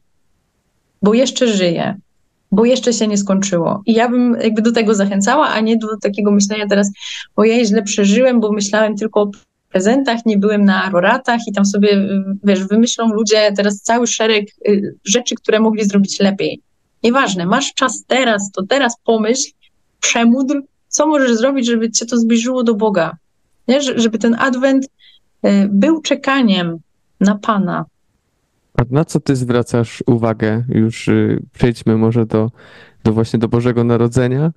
bo 1.02 1.14
jeszcze 1.14 1.48
żyję, 1.48 1.96
bo 2.52 2.64
jeszcze 2.64 2.92
się 2.92 3.06
nie 3.06 3.18
skończyło. 3.18 3.82
I 3.86 3.94
ja 3.94 4.08
bym 4.08 4.36
jakby 4.40 4.62
do 4.62 4.72
tego 4.72 4.94
zachęcała, 4.94 5.48
a 5.48 5.60
nie 5.60 5.76
do 5.76 5.88
takiego 6.02 6.30
myślenia 6.30 6.66
teraz, 6.66 6.90
o 7.36 7.44
ja 7.44 7.64
źle 7.64 7.82
przeżyłem, 7.82 8.40
bo 8.40 8.52
myślałem 8.52 8.96
tylko 8.96 9.22
o 9.22 9.30
prezentach, 9.68 10.26
nie 10.26 10.38
byłem 10.38 10.64
na 10.64 10.90
roratach 10.90 11.40
i 11.48 11.52
tam 11.52 11.66
sobie, 11.66 12.08
wiesz, 12.44 12.64
wymyślą 12.64 13.08
ludzie 13.08 13.52
teraz 13.56 13.82
cały 13.82 14.06
szereg 14.06 14.46
y, 14.68 14.96
rzeczy, 15.04 15.34
które 15.34 15.60
mogli 15.60 15.84
zrobić 15.84 16.20
lepiej. 16.20 16.60
Nieważne, 17.02 17.46
masz 17.46 17.74
czas 17.74 18.04
teraz, 18.06 18.50
to 18.52 18.62
teraz 18.66 18.96
pomyśl, 19.04 19.50
przemódl, 20.04 20.60
co 20.88 21.06
możesz 21.06 21.36
zrobić, 21.36 21.66
żeby 21.66 21.90
cię 21.90 22.06
to 22.06 22.18
zbliżyło 22.18 22.62
do 22.62 22.74
Boga. 22.74 23.16
Nie? 23.68 23.82
Żeby 23.82 24.18
ten 24.18 24.36
adwent 24.38 24.88
e, 25.42 25.68
był 25.68 26.00
czekaniem 26.00 26.78
na 27.20 27.34
Pana. 27.34 27.84
A 28.74 28.82
na 28.90 29.04
co 29.04 29.20
ty 29.20 29.36
zwracasz 29.36 30.02
uwagę? 30.06 30.64
Już 30.68 31.08
y, 31.08 31.42
przejdźmy 31.52 31.96
może 31.96 32.26
do, 32.26 32.50
do 33.04 33.12
właśnie 33.12 33.38
do 33.38 33.48
Bożego 33.48 33.84
Narodzenia 33.84 34.52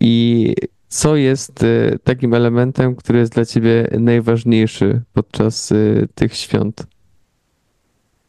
i 0.00 0.54
co 0.88 1.16
jest 1.16 1.62
y, 1.62 1.98
takim 2.04 2.34
elementem, 2.34 2.96
który 2.96 3.18
jest 3.18 3.32
dla 3.32 3.44
ciebie 3.44 3.88
najważniejszy 3.98 5.02
podczas 5.12 5.72
y, 5.72 6.08
tych 6.14 6.36
świąt? 6.36 6.86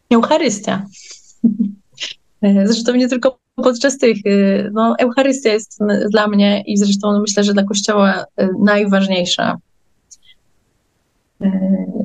Eucharystia. 0.09 0.85
E, 2.41 2.67
zresztą 2.67 2.95
nie 2.95 3.07
tylko 3.09 3.39
podczas 3.63 3.97
tych, 3.97 4.17
y, 4.25 4.69
no, 4.73 4.95
Eucharystia 4.99 5.53
jest 5.53 5.79
dla 6.11 6.27
mnie 6.27 6.63
i 6.65 6.77
zresztą 6.77 7.19
myślę, 7.19 7.43
że 7.43 7.53
dla 7.53 7.63
Kościoła 7.63 8.25
y, 8.41 8.49
najważniejsza. 8.59 9.57
Y, 11.41 11.49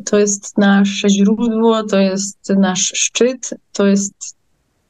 to 0.04 0.18
jest 0.18 0.58
nasze 0.58 1.10
źródło, 1.10 1.82
to 1.82 1.98
jest 1.98 2.52
nasz 2.56 2.92
szczyt, 2.94 3.50
to 3.72 3.86
jest 3.86 4.36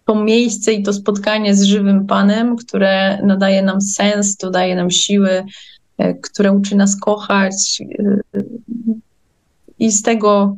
to 0.06 0.14
miejsce 0.14 0.72
i 0.72 0.82
to 0.82 0.92
spotkanie 0.92 1.54
z 1.54 1.62
żywym 1.62 2.06
Panem, 2.06 2.56
które 2.56 3.22
nadaje 3.22 3.62
nam 3.62 3.80
sens, 3.80 4.36
dodaje 4.36 4.76
nam 4.76 4.90
siły, 4.90 5.44
które 6.22 6.52
uczy 6.52 6.76
nas 6.76 6.96
kochać 7.00 7.82
i 9.78 9.92
z 9.92 10.02
tego, 10.02 10.56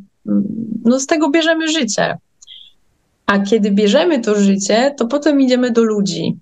no 0.84 1.00
z 1.00 1.06
tego 1.06 1.30
bierzemy 1.30 1.68
życie. 1.68 2.16
A 3.26 3.38
kiedy 3.38 3.70
bierzemy 3.70 4.20
to 4.20 4.40
życie, 4.40 4.94
to 4.98 5.06
potem 5.06 5.40
idziemy 5.40 5.70
do 5.70 5.84
ludzi. 5.84 6.36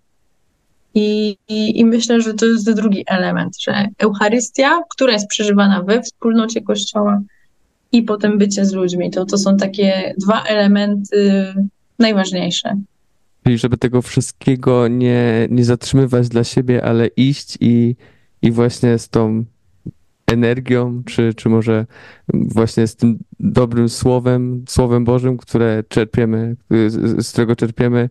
I, 0.94 1.36
i, 1.48 1.80
I, 1.80 1.84
myślę, 1.84 2.20
że 2.20 2.34
to 2.34 2.46
jest 2.46 2.72
drugi 2.72 3.04
element, 3.06 3.60
że 3.60 3.86
Eucharystia, 3.98 4.80
która 4.90 5.12
jest 5.12 5.28
przeżywana 5.28 5.82
we 5.82 6.02
wspólnocie 6.02 6.62
Kościoła 6.62 7.20
i 7.92 8.02
potem 8.02 8.38
bycie 8.38 8.64
z 8.66 8.72
ludźmi, 8.72 9.10
to, 9.10 9.24
to 9.24 9.38
są 9.38 9.56
takie 9.56 10.14
dwa 10.18 10.42
elementy 10.42 11.44
najważniejsze. 11.98 12.76
Czyli 13.44 13.58
żeby 13.58 13.76
tego 13.76 14.02
wszystkiego 14.02 14.88
nie, 14.88 15.48
nie 15.50 15.64
zatrzymywać 15.64 16.28
dla 16.28 16.44
siebie, 16.44 16.84
ale 16.84 17.06
iść 17.06 17.58
i, 17.60 17.96
i 18.42 18.50
właśnie 18.50 18.98
z 18.98 19.08
tą 19.08 19.44
energią, 20.32 21.02
czy, 21.06 21.34
czy 21.34 21.48
może 21.48 21.86
właśnie 22.34 22.86
z 22.86 22.96
tym 22.96 23.18
dobrym 23.40 23.88
słowem, 23.88 24.64
słowem 24.68 25.04
Bożym, 25.04 25.36
które 25.36 25.82
czerpiemy, 25.88 26.56
z, 27.18 27.32
którego 27.32 27.56
czerpiemy 27.56 28.08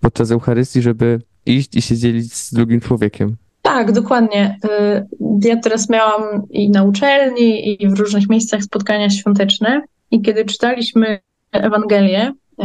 podczas 0.00 0.30
Eucharystii, 0.30 0.82
żeby 0.82 1.20
iść 1.46 1.76
i 1.76 1.82
się 1.82 1.96
dzielić 1.96 2.34
z 2.34 2.54
drugim 2.54 2.80
człowiekiem. 2.80 3.36
Tak, 3.62 3.92
dokładnie. 3.92 4.58
Y, 4.64 5.48
ja 5.48 5.56
teraz 5.56 5.90
miałam 5.90 6.22
i 6.50 6.70
na 6.70 6.82
uczelni, 6.82 7.82
i 7.82 7.88
w 7.88 7.98
różnych 7.98 8.28
miejscach 8.28 8.62
spotkania 8.62 9.10
świąteczne. 9.10 9.82
I 10.10 10.22
kiedy 10.22 10.44
czytaliśmy 10.44 11.18
Ewangelię 11.52 12.28
y, 12.28 12.64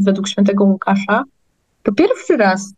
według 0.00 0.28
świętego 0.28 0.64
Łukasza, 0.64 1.24
to 1.82 1.92
pierwszy 1.92 2.36
raz 2.36 2.74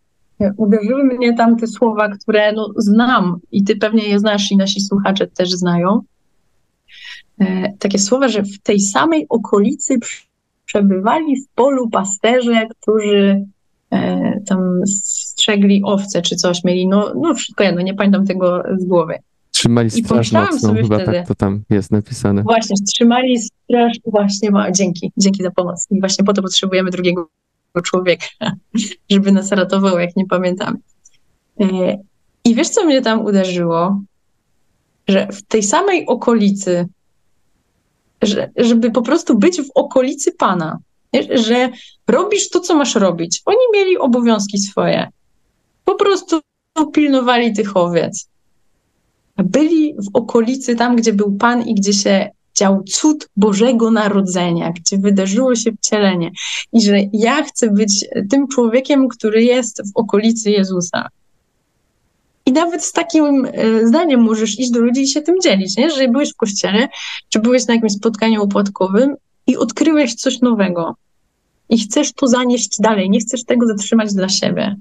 uderzyły 0.57 1.05
mnie 1.05 1.35
tam 1.35 1.57
te 1.57 1.67
słowa, 1.67 2.09
które 2.09 2.53
no, 2.53 2.73
znam 2.77 3.39
i 3.53 3.65
ty 3.65 3.77
pewnie 3.77 4.09
je 4.09 4.19
znasz 4.19 4.53
i 4.53 4.57
nasi 4.57 4.81
słuchacze 4.81 5.27
też 5.27 5.51
znają. 5.51 6.01
E, 7.41 7.73
takie 7.79 7.99
słowa, 7.99 8.29
że 8.29 8.43
w 8.43 8.59
tej 8.59 8.81
samej 8.81 9.27
okolicy 9.29 9.99
przebywali 10.65 11.37
w 11.37 11.49
polu 11.55 11.91
pasterze, 11.91 12.67
którzy 12.81 13.47
e, 13.91 14.41
tam 14.47 14.87
strzegli 14.87 15.83
owce 15.85 16.23
czy 16.23 16.37
coś, 16.37 16.65
mieli, 16.65 16.89
no, 16.89 17.13
no 17.21 17.35
wszystko 17.35 17.65
jedno, 17.65 17.81
nie 17.81 17.95
pamiętam 17.95 18.27
tego 18.27 18.63
z 18.79 18.85
głowy. 18.85 19.15
Trzymali 19.51 19.91
straż 19.91 20.33
nocną, 20.33 20.75
chyba 20.75 20.97
wtedy, 20.97 21.13
tak 21.13 21.29
to 21.29 21.35
tam 21.35 21.63
jest 21.71 21.91
napisane. 21.91 22.43
Właśnie, 22.43 22.77
trzymali 22.95 23.39
straż, 23.39 23.99
właśnie, 24.07 24.51
ma, 24.51 24.71
dzięki, 24.73 25.13
dzięki 25.17 25.43
za 25.43 25.51
pomoc. 25.51 25.87
I 25.91 26.01
właśnie 26.01 26.25
po 26.25 26.33
to 26.33 26.43
potrzebujemy 26.43 26.91
drugiego 26.91 27.29
człowieka, 27.83 28.27
żeby 29.11 29.33
nas 29.33 29.53
ratował, 29.53 29.99
jak 29.99 30.17
nie 30.17 30.27
pamiętamy. 30.27 30.79
E, 31.61 31.99
I 32.45 32.55
wiesz, 32.55 32.69
co 32.69 32.85
mnie 32.85 33.03
tam 33.03 33.25
uderzyło? 33.25 34.01
Że 35.09 35.29
w 35.33 35.43
tej 35.43 35.63
samej 35.63 36.07
okolicy, 36.07 36.89
że, 38.23 38.51
żeby 38.57 38.91
po 38.91 39.03
prostu 39.03 39.39
być 39.39 39.61
w 39.61 39.71
okolicy 39.75 40.33
Pana, 40.33 40.79
że 41.31 41.69
robisz 42.09 42.49
to, 42.49 42.61
co 42.61 42.75
masz 42.75 42.95
robić. 42.95 43.43
Oni 43.47 43.59
mieli 43.75 43.99
obowiązki 43.99 44.59
swoje. 44.59 45.09
Po 45.85 45.95
prostu 45.95 46.41
pilnowali 46.93 47.53
tych 47.53 47.77
owiec. 47.77 48.29
Byli 49.37 49.95
w 49.95 50.17
okolicy 50.17 50.77
tam, 50.77 50.97
gdzie 50.97 51.13
był 51.13 51.37
Pan 51.37 51.63
i 51.63 51.75
gdzie 51.75 51.93
się 51.93 52.31
dział 52.59 52.83
cud 52.83 53.29
Bożego 53.37 53.91
Narodzenia, 53.91 54.73
gdzie 54.73 54.99
wydarzyło 54.99 55.57
się 55.57 55.73
wcielenie 55.73 56.31
i 56.73 56.83
że 56.83 56.97
ja 57.13 57.43
chcę 57.43 57.71
być 57.71 58.05
tym 58.31 58.49
człowiekiem, 58.49 59.09
który 59.09 59.45
jest 59.45 59.83
w 59.93 59.97
okolicy 59.97 60.51
Jezusa. 60.51 61.09
I 62.47 62.53
nawet 62.53 62.85
z 62.85 62.93
takim 62.93 63.47
e, 63.53 63.87
zdaniem 63.87 64.21
możesz 64.21 64.59
iść 64.59 64.71
do 64.71 64.81
ludzi 64.81 65.01
i 65.01 65.09
się 65.09 65.23
tym 65.23 65.41
dzielić, 65.41 65.77
nie? 65.77 65.91
że 65.91 66.09
byłeś 66.09 66.33
w 66.33 66.37
kościele, 66.37 66.89
czy 67.29 67.39
byłeś 67.39 67.67
na 67.67 67.75
jakimś 67.75 67.93
spotkaniu 67.93 68.43
opłatkowym 68.43 69.17
i 69.47 69.57
odkryłeś 69.57 70.15
coś 70.15 70.41
nowego. 70.41 70.97
I 71.69 71.79
chcesz 71.79 72.13
to 72.13 72.27
zanieść 72.27 72.77
dalej, 72.81 73.11
nie 73.11 73.21
chcesz 73.21 73.45
tego 73.45 73.67
zatrzymać 73.67 74.15
dla 74.15 74.29
siebie. 74.29 74.77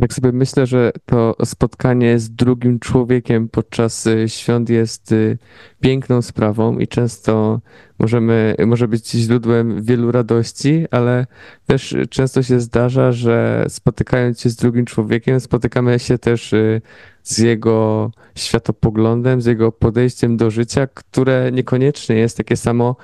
Tak 0.00 0.12
sobie 0.12 0.32
myślę, 0.32 0.66
że 0.66 0.92
to 1.06 1.36
spotkanie 1.44 2.18
z 2.18 2.30
drugim 2.30 2.78
człowiekiem 2.78 3.48
podczas 3.48 4.06
y, 4.06 4.28
świąt 4.28 4.70
jest 4.70 5.12
y, 5.12 5.38
piękną 5.80 6.22
sprawą 6.22 6.78
i 6.78 6.88
często 6.88 7.60
możemy, 7.98 8.54
może 8.66 8.88
być 8.88 9.10
źródłem 9.10 9.82
wielu 9.82 10.12
radości, 10.12 10.86
ale 10.90 11.26
też 11.66 11.96
często 12.10 12.42
się 12.42 12.60
zdarza, 12.60 13.12
że 13.12 13.66
spotykając 13.68 14.40
się 14.40 14.50
z 14.50 14.56
drugim 14.56 14.84
człowiekiem, 14.84 15.40
spotykamy 15.40 15.98
się 15.98 16.18
też 16.18 16.52
y, 16.52 16.80
z 17.22 17.38
jego 17.38 18.10
światopoglądem, 18.34 19.42
z 19.42 19.46
jego 19.46 19.72
podejściem 19.72 20.36
do 20.36 20.50
życia, 20.50 20.86
które 20.94 21.52
niekoniecznie 21.52 22.16
jest 22.16 22.36
takie 22.36 22.56
samo 22.56 22.96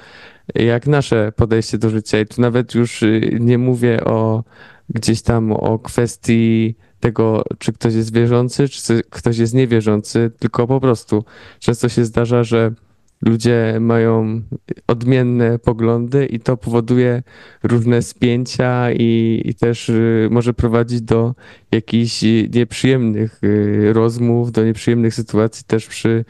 jak 0.54 0.86
nasze 0.86 1.32
podejście 1.36 1.78
do 1.78 1.90
życia. 1.90 2.20
I 2.20 2.26
tu 2.26 2.40
nawet 2.40 2.74
już 2.74 3.04
nie 3.40 3.58
mówię 3.58 4.04
o 4.04 4.44
gdzieś 4.90 5.22
tam 5.22 5.52
o 5.52 5.78
kwestii 5.78 6.74
tego, 7.00 7.44
czy 7.58 7.72
ktoś 7.72 7.94
jest 7.94 8.14
wierzący, 8.14 8.68
czy 8.68 9.02
ktoś 9.10 9.38
jest 9.38 9.54
niewierzący, 9.54 10.30
tylko 10.38 10.66
po 10.66 10.80
prostu 10.80 11.24
często 11.58 11.88
się 11.88 12.04
zdarza, 12.04 12.44
że 12.44 12.72
ludzie 13.22 13.76
mają 13.80 14.42
odmienne 14.86 15.58
poglądy 15.58 16.26
i 16.26 16.40
to 16.40 16.56
powoduje 16.56 17.22
różne 17.62 18.02
spięcia 18.02 18.92
i, 18.92 19.42
i 19.44 19.54
też 19.54 19.88
y, 19.88 20.28
może 20.30 20.54
prowadzić 20.54 21.00
do 21.00 21.34
jakichś 21.72 22.24
nieprzyjemnych 22.54 23.44
y, 23.44 23.92
rozmów, 23.92 24.52
do 24.52 24.64
nieprzyjemnych 24.64 25.14
sytuacji 25.14 25.64
też 25.66 25.86
przy 25.86 26.24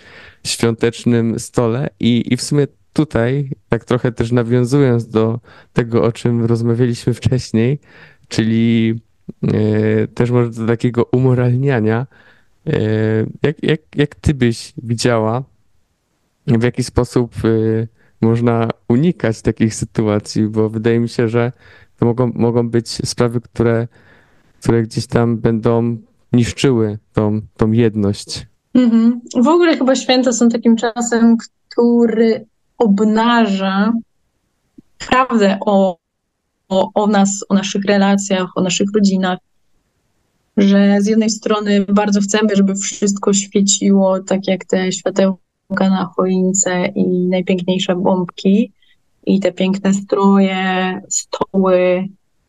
świątecznym 0.45 1.39
stole. 1.39 1.89
I, 2.01 2.33
i 2.33 2.37
w 2.37 2.43
sumie 2.43 2.67
tutaj, 2.93 3.51
tak 3.69 3.85
trochę 3.85 4.13
też 4.13 4.33
nawiązując 4.33 5.09
do 5.09 5.41
tego, 5.73 6.03
o 6.03 6.13
czym 6.13 6.45
rozmawialiśmy 6.45 7.15
wcześniej, 7.21 7.79
czyli 8.29 9.01
e, 9.43 10.07
też 10.09 10.31
może 10.31 10.51
do 10.51 10.67
takiego 10.67 11.05
umoralniania. 11.05 12.07
E, 12.67 12.81
jak, 13.43 13.63
jak, 13.63 13.81
jak 13.97 14.15
ty 14.15 14.35
byś 14.35 14.73
widziała, 14.83 15.45
w 16.47 16.63
jaki 16.63 16.85
sposób 16.85 17.35
e, 17.45 17.87
można 18.21 18.69
unikać 18.89 19.43
takich 19.43 19.75
sytuacji, 19.75 20.43
bo 20.43 20.69
wydaje 20.69 21.01
mi 21.01 21.09
się, 21.09 21.29
że 21.29 21.53
to 21.99 22.07
mogą, 22.07 22.33
mogą 22.35 22.71
być 22.71 22.89
sprawy, 22.89 23.41
które, 23.41 23.89
które 24.61 24.83
gdzieś 24.83 25.07
tam 25.07 25.37
będą 25.37 25.97
niszczyły 26.33 26.99
tą, 27.13 27.41
tą 27.57 27.73
jedność. 27.73 28.47
Mhm. 28.75 29.21
W 29.43 29.49
ogóle 29.49 29.77
chyba 29.77 29.95
święta 29.95 30.33
są 30.33 30.49
takim 30.49 30.77
czasem, 30.77 31.37
który 31.69 32.47
obnaża 32.79 33.93
prawdę 34.99 35.59
o 35.61 35.99
o, 36.69 37.07
nas, 37.07 37.45
o 37.49 37.55
naszych 37.55 37.85
relacjach, 37.85 38.51
o 38.57 38.61
naszych 38.61 38.89
rodzinach, 38.95 39.39
że 40.57 40.97
z 41.01 41.07
jednej 41.07 41.31
strony 41.31 41.85
bardzo 41.89 42.21
chcemy, 42.21 42.57
żeby 42.57 42.75
wszystko 42.75 43.33
świeciło, 43.33 44.21
tak 44.21 44.49
jak 44.49 44.65
te 44.65 44.93
światełka 44.93 45.39
na 45.91 46.11
choince 46.17 46.87
i 46.87 47.05
najpiękniejsze 47.07 47.97
bombki 47.97 48.73
i 49.27 49.41
te 49.41 49.53
piękne 49.53 49.95
stroje, 49.95 51.01
stoły 51.09 52.09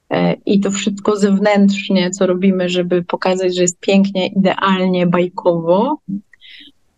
e, 0.09 0.33
i 0.45 0.59
to 0.59 0.71
wszystko 0.71 1.17
zewnętrznie, 1.17 2.11
co 2.11 2.27
robimy, 2.27 2.69
żeby 2.69 3.03
pokazać, 3.03 3.55
że 3.55 3.61
jest 3.61 3.79
pięknie, 3.79 4.27
idealnie, 4.27 5.07
bajkowo. 5.07 5.97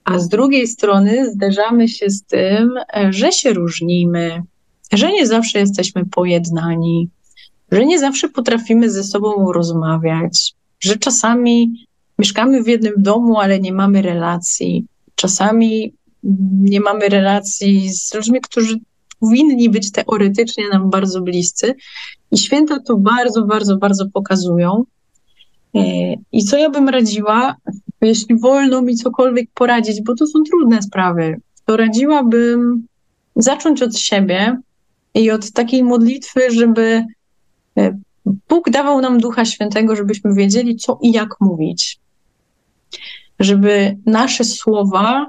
A 0.04 0.20
z 0.20 0.30
drugiej 0.30 0.68
strony 0.68 1.32
zderzamy 1.32 1.88
się 1.88 2.10
z 2.10 2.24
tym, 2.24 2.74
e, 2.94 3.14
że 3.14 3.32
się 3.32 3.54
różnimy, 3.54 4.44
że 4.92 5.12
nie 5.12 5.28
zawsze 5.28 5.60
jesteśmy 5.60 6.06
pojednani, 6.06 7.10
że 7.72 7.86
nie 7.86 8.00
zawsze 8.00 8.30
potrafimy 8.30 8.90
ze 8.90 9.04
sobą 9.04 9.52
rozmawiać, 9.52 10.54
że 10.80 10.96
czasami 10.96 11.86
mieszkamy 12.20 12.64
w 12.64 12.68
jednym 12.68 12.94
domu, 12.98 13.40
ale 13.40 13.60
nie 13.60 13.74
mamy 13.74 14.02
relacji. 14.02 14.86
Czasami 15.16 15.94
nie 16.62 16.80
mamy 16.80 17.10
relacji 17.10 17.90
z 17.90 18.14
ludźmi, 18.14 18.42
którzy 18.42 18.80
powinni 19.20 19.70
być 19.70 19.92
teoretycznie 19.92 20.64
nam 20.70 20.90
bardzo 20.90 21.22
bliscy. 21.22 21.76
I 22.32 22.38
święta 22.38 22.80
to 22.80 22.98
bardzo, 22.98 23.46
bardzo, 23.46 23.78
bardzo 23.78 24.06
pokazują. 24.14 24.84
E, 25.76 26.14
I 26.32 26.44
co 26.44 26.58
ja 26.58 26.70
bym 26.70 26.90
radziła, 26.90 27.56
jeśli 28.02 28.40
wolno 28.40 28.82
mi 28.82 28.96
cokolwiek 28.96 29.50
poradzić, 29.54 30.02
bo 30.02 30.16
to 30.16 30.28
są 30.28 30.44
trudne 30.44 30.82
sprawy, 30.82 31.42
to 31.66 31.78
radziłabym 31.78 32.88
zacząć 33.36 33.82
od 33.82 33.98
siebie, 33.98 34.58
i 35.14 35.32
od 35.32 35.52
takiej 35.52 35.84
modlitwy, 35.84 36.52
żeby 36.52 37.06
e, 37.78 38.00
Bóg 38.26 38.70
dawał 38.70 39.02
nam 39.02 39.20
Ducha 39.20 39.46
Świętego, 39.46 39.96
żebyśmy 39.96 40.34
wiedzieli, 40.34 40.76
co 40.76 41.00
i 41.02 41.12
jak 41.12 41.30
mówić. 41.40 42.00
Żeby 43.40 43.98
nasze 44.06 44.44
słowa 44.44 45.28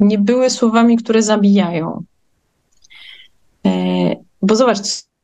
nie 0.00 0.18
były 0.18 0.50
słowami, 0.50 0.96
które 0.96 1.22
zabijają. 1.22 2.04
E, 3.66 3.70
bo 4.42 4.56
zobacz, 4.56 4.78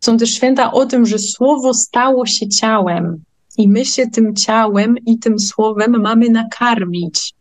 są 0.04 0.16
też 0.16 0.34
święta 0.34 0.72
o 0.72 0.86
tym, 0.86 1.06
że 1.06 1.18
słowo 1.18 1.74
stało 1.74 2.26
się 2.26 2.48
ciałem 2.48 3.24
i 3.58 3.68
my 3.68 3.84
się 3.84 4.06
tym 4.06 4.36
ciałem 4.36 4.98
i 5.06 5.18
tym 5.18 5.38
słowem 5.38 6.02
mamy 6.02 6.28
nakarmić. 6.28 7.34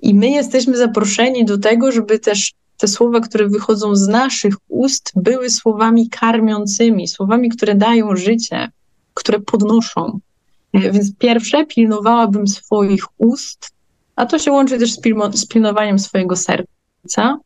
I 0.00 0.14
my 0.14 0.30
jesteśmy 0.30 0.76
zaproszeni 0.76 1.44
do 1.44 1.58
tego, 1.58 1.92
żeby 1.92 2.18
też 2.18 2.52
te 2.82 2.88
słowa, 2.88 3.20
które 3.20 3.48
wychodzą 3.48 3.96
z 3.96 4.08
naszych 4.08 4.54
ust, 4.68 5.12
były 5.16 5.50
słowami 5.50 6.08
karmiącymi, 6.08 7.08
słowami, 7.08 7.48
które 7.48 7.74
dają 7.74 8.16
życie, 8.16 8.70
które 9.14 9.40
podnoszą. 9.40 10.18
Więc 10.74 11.16
pierwsze, 11.18 11.66
pilnowałabym 11.66 12.46
swoich 12.46 13.04
ust, 13.18 13.70
a 14.16 14.26
to 14.26 14.38
się 14.38 14.52
łączy 14.52 14.78
też 14.78 14.92
z, 14.92 15.00
z 15.34 15.46
pilnowaniem 15.46 15.98
swojego 15.98 16.36
serca. 16.36 17.38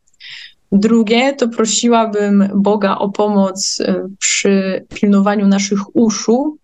Drugie, 0.72 1.32
to 1.32 1.48
prosiłabym 1.48 2.48
Boga 2.54 2.98
o 2.98 3.08
pomoc 3.08 3.80
e, 3.80 4.08
przy 4.18 4.84
pilnowaniu 4.94 5.46
naszych 5.46 5.96
uszu, 5.96 6.58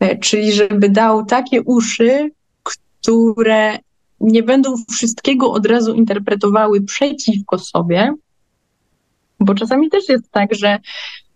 e, 0.00 0.18
czyli 0.18 0.52
żeby 0.52 0.88
dał 0.88 1.24
takie 1.24 1.62
uszy, 1.62 2.30
które 2.62 3.78
nie 4.24 4.42
będą 4.42 4.74
wszystkiego 4.90 5.52
od 5.52 5.66
razu 5.66 5.94
interpretowały 5.94 6.82
przeciwko 6.82 7.58
sobie, 7.58 8.14
bo 9.40 9.54
czasami 9.54 9.90
też 9.90 10.08
jest 10.08 10.30
tak, 10.30 10.54
że 10.54 10.78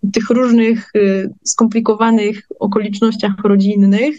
w 0.02 0.12
tych 0.12 0.30
różnych 0.30 0.94
y, 0.96 1.30
skomplikowanych 1.44 2.46
okolicznościach 2.58 3.32
rodzinnych 3.44 4.16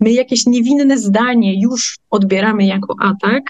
my 0.00 0.12
jakieś 0.12 0.46
niewinne 0.46 0.98
zdanie 0.98 1.60
już 1.60 1.98
odbieramy 2.10 2.66
jako 2.66 2.94
atak, 3.00 3.42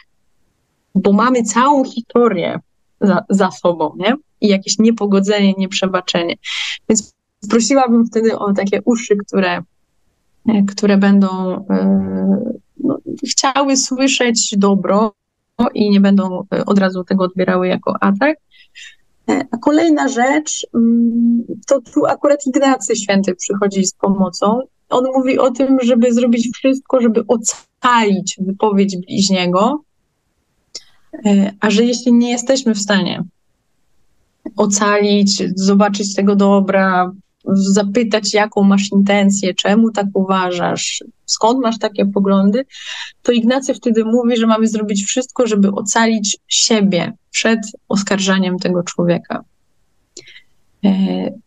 bo 0.94 1.12
mamy 1.12 1.42
całą 1.42 1.84
historię 1.84 2.60
za, 3.00 3.24
za 3.28 3.50
sobą, 3.50 3.94
nie? 3.96 4.14
I 4.40 4.48
jakieś 4.48 4.78
niepogodzenie, 4.78 5.54
nieprzebaczenie. 5.58 6.36
Więc 6.88 7.14
prosiłabym 7.50 8.06
wtedy 8.06 8.38
o 8.38 8.52
takie 8.52 8.82
uszy, 8.84 9.16
które, 9.16 9.62
które 10.66 10.96
będą 10.96 11.56
y, 11.56 12.61
no, 12.82 12.98
chciały 13.30 13.76
słyszeć 13.76 14.54
dobro 14.58 15.14
i 15.74 15.90
nie 15.90 16.00
będą 16.00 16.44
e, 16.54 16.64
od 16.64 16.78
razu 16.78 17.04
tego 17.04 17.24
odbierały 17.24 17.68
jako 17.68 17.96
atak. 18.00 18.36
E, 19.28 19.46
a 19.50 19.58
kolejna 19.58 20.08
rzecz, 20.08 20.66
mm, 20.74 21.42
to 21.66 21.80
tu 21.80 22.06
akurat 22.06 22.46
Ignacy 22.46 22.96
Święty 22.96 23.34
przychodzi 23.34 23.84
z 23.84 23.94
pomocą. 23.94 24.60
On 24.88 25.04
mówi 25.14 25.38
o 25.38 25.50
tym, 25.50 25.78
żeby 25.82 26.14
zrobić 26.14 26.48
wszystko, 26.54 27.00
żeby 27.00 27.24
ocalić 27.26 28.36
wypowiedź 28.40 28.96
bliźniego, 28.96 29.82
e, 31.26 31.52
a 31.60 31.70
że 31.70 31.84
jeśli 31.84 32.12
nie 32.12 32.30
jesteśmy 32.30 32.74
w 32.74 32.78
stanie 32.78 33.24
ocalić, 34.56 35.42
zobaczyć 35.56 36.14
tego 36.14 36.36
dobra, 36.36 37.12
zapytać, 37.54 38.34
jaką 38.34 38.62
masz 38.62 38.92
intencję, 38.92 39.54
czemu 39.54 39.90
tak 39.90 40.06
uważasz, 40.14 41.04
skąd 41.26 41.60
masz 41.60 41.78
takie 41.78 42.06
poglądy, 42.06 42.64
to 43.22 43.32
Ignacy 43.32 43.74
wtedy 43.74 44.04
mówi, 44.04 44.36
że 44.36 44.46
mamy 44.46 44.66
zrobić 44.66 45.04
wszystko, 45.04 45.46
żeby 45.46 45.70
ocalić 45.72 46.38
siebie 46.48 47.12
przed 47.30 47.60
oskarżaniem 47.88 48.58
tego 48.58 48.82
człowieka. 48.82 49.44
E, 50.84 50.90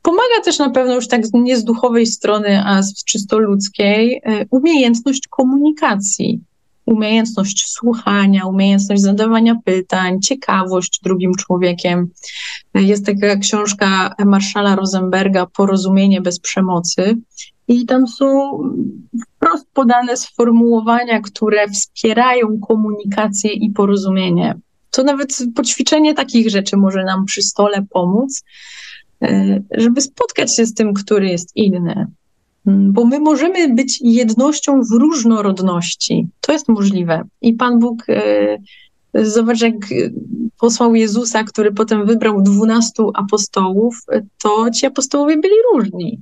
pomaga 0.01 0.41
też 0.43 0.60
na 0.60 0.69
pewno 0.69 0.95
już 0.95 1.08
tak 1.08 1.21
nie 1.34 1.58
z 1.58 1.63
duchowej 1.63 2.05
strony, 2.05 2.63
a 2.65 2.84
z 2.84 3.03
czysto 3.03 3.39
ludzkiej, 3.39 4.21
e, 4.23 4.45
umiejętność 4.49 5.27
komunikacji 5.27 6.41
umiejętność 6.86 7.67
słuchania, 7.67 8.45
umiejętność 8.45 9.02
zadawania 9.02 9.56
pytań, 9.65 10.21
ciekawość 10.21 11.00
drugim 11.04 11.36
człowiekiem. 11.36 12.10
Jest 12.74 13.06
taka 13.06 13.36
książka 13.36 14.15
Marszala 14.26 14.76
Rosenberga 14.76 15.45
Porozumienie 15.45 16.21
bez 16.21 16.39
przemocy. 16.39 17.17
I 17.67 17.86
tam 17.86 18.08
są 18.08 18.60
wprost 19.26 19.67
podane 19.74 20.17
sformułowania, 20.17 21.21
które 21.21 21.67
wspierają 21.67 22.60
komunikację 22.67 23.52
i 23.54 23.71
porozumienie. 23.71 24.56
To 24.91 25.04
nawet 25.04 25.38
poćwiczenie 25.56 26.13
takich 26.13 26.50
rzeczy 26.50 26.78
może 26.78 27.04
nam 27.04 27.26
przy 27.26 27.41
stole 27.41 27.86
pomóc, 27.89 28.43
e, 29.21 29.62
żeby 29.71 30.02
spotkać 30.02 30.56
się 30.56 30.65
z 30.65 30.74
tym, 30.74 30.93
który 30.93 31.30
jest 31.30 31.56
inny. 31.56 32.08
Mm, 32.67 32.93
bo 32.93 33.06
my 33.06 33.19
możemy 33.19 33.73
być 33.73 33.99
jednością 34.01 34.82
w 34.82 34.91
różnorodności. 34.91 36.28
To 36.41 36.54
jest 36.54 36.67
możliwe. 36.67 37.23
I 37.41 37.54
Pan 37.54 37.80
Bóg, 37.80 38.04
e, 38.10 38.58
zobacz, 39.13 39.62
jak 39.62 39.75
posłał 40.60 40.95
Jezusa, 40.95 41.43
który 41.43 41.71
potem 41.71 42.06
wybrał 42.06 42.41
dwunastu 42.41 43.12
apostołów, 43.13 44.01
to 44.43 44.71
ci 44.71 44.86
apostołowie 44.86 45.38
byli 45.38 45.54
różni. 45.73 46.19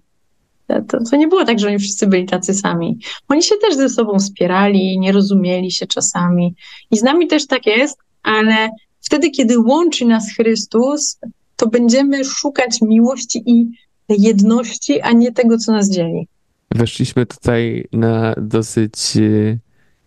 To, 0.67 0.99
to, 1.11 1.17
nie 1.17 1.27
było 1.27 1.45
tak, 1.45 1.59
że 1.59 1.67
oni 1.67 1.79
wszyscy 1.79 2.07
byli 2.07 2.25
tacy 2.25 2.53
sami. 2.53 2.99
Oni 3.27 3.43
się 3.43 3.55
też 3.61 3.75
ze 3.75 3.89
sobą 3.89 4.19
wspierali, 4.19 4.99
nie 4.99 5.11
rozumieli 5.11 5.71
się 5.71 5.87
czasami. 5.87 6.55
I 6.91 6.97
z 6.97 7.03
nami 7.03 7.27
też 7.27 7.47
tak 7.47 7.65
jest, 7.65 7.97
ale 8.23 8.69
wtedy, 9.01 9.29
kiedy 9.29 9.59
łączy 9.59 10.05
nas 10.05 10.35
Chrystus, 10.35 11.19
to 11.55 11.67
będziemy 11.67 12.25
szukać 12.25 12.81
miłości 12.81 13.43
i 13.45 13.67
jedności, 14.09 15.01
a 15.01 15.11
nie 15.11 15.31
tego, 15.31 15.57
co 15.57 15.71
nas 15.71 15.89
dzieli. 15.89 16.27
Weszliśmy 16.75 17.25
tutaj 17.25 17.87
na 17.91 18.35
dosyć 18.37 19.17
e, 19.17 19.57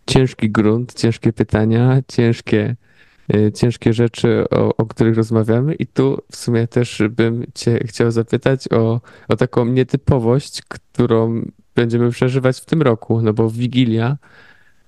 ciężki 0.07 0.51
grunt, 0.51 0.95
ciężkie 0.95 1.33
pytania, 1.33 2.03
ciężkie, 2.09 2.77
e, 3.35 3.53
ciężkie 3.53 3.93
rzeczy, 3.93 4.45
o, 4.51 4.77
o 4.77 4.87
których 4.87 5.17
rozmawiamy. 5.17 5.75
I 5.75 5.87
tu 5.87 6.19
w 6.31 6.37
sumie 6.37 6.67
też 6.69 7.03
bym 7.11 7.47
Cię 7.55 7.79
chciał 7.87 8.11
zapytać 8.11 8.73
o, 8.73 9.01
o 9.29 9.37
taką 9.37 9.65
nietypowość, 9.67 10.63
którą 10.69 11.43
będziemy 11.75 12.11
przeżywać 12.11 12.61
w 12.61 12.65
tym 12.65 12.83
roku, 12.83 13.23
no 13.23 13.33
bo 13.33 13.51
Wigilia 13.51 14.17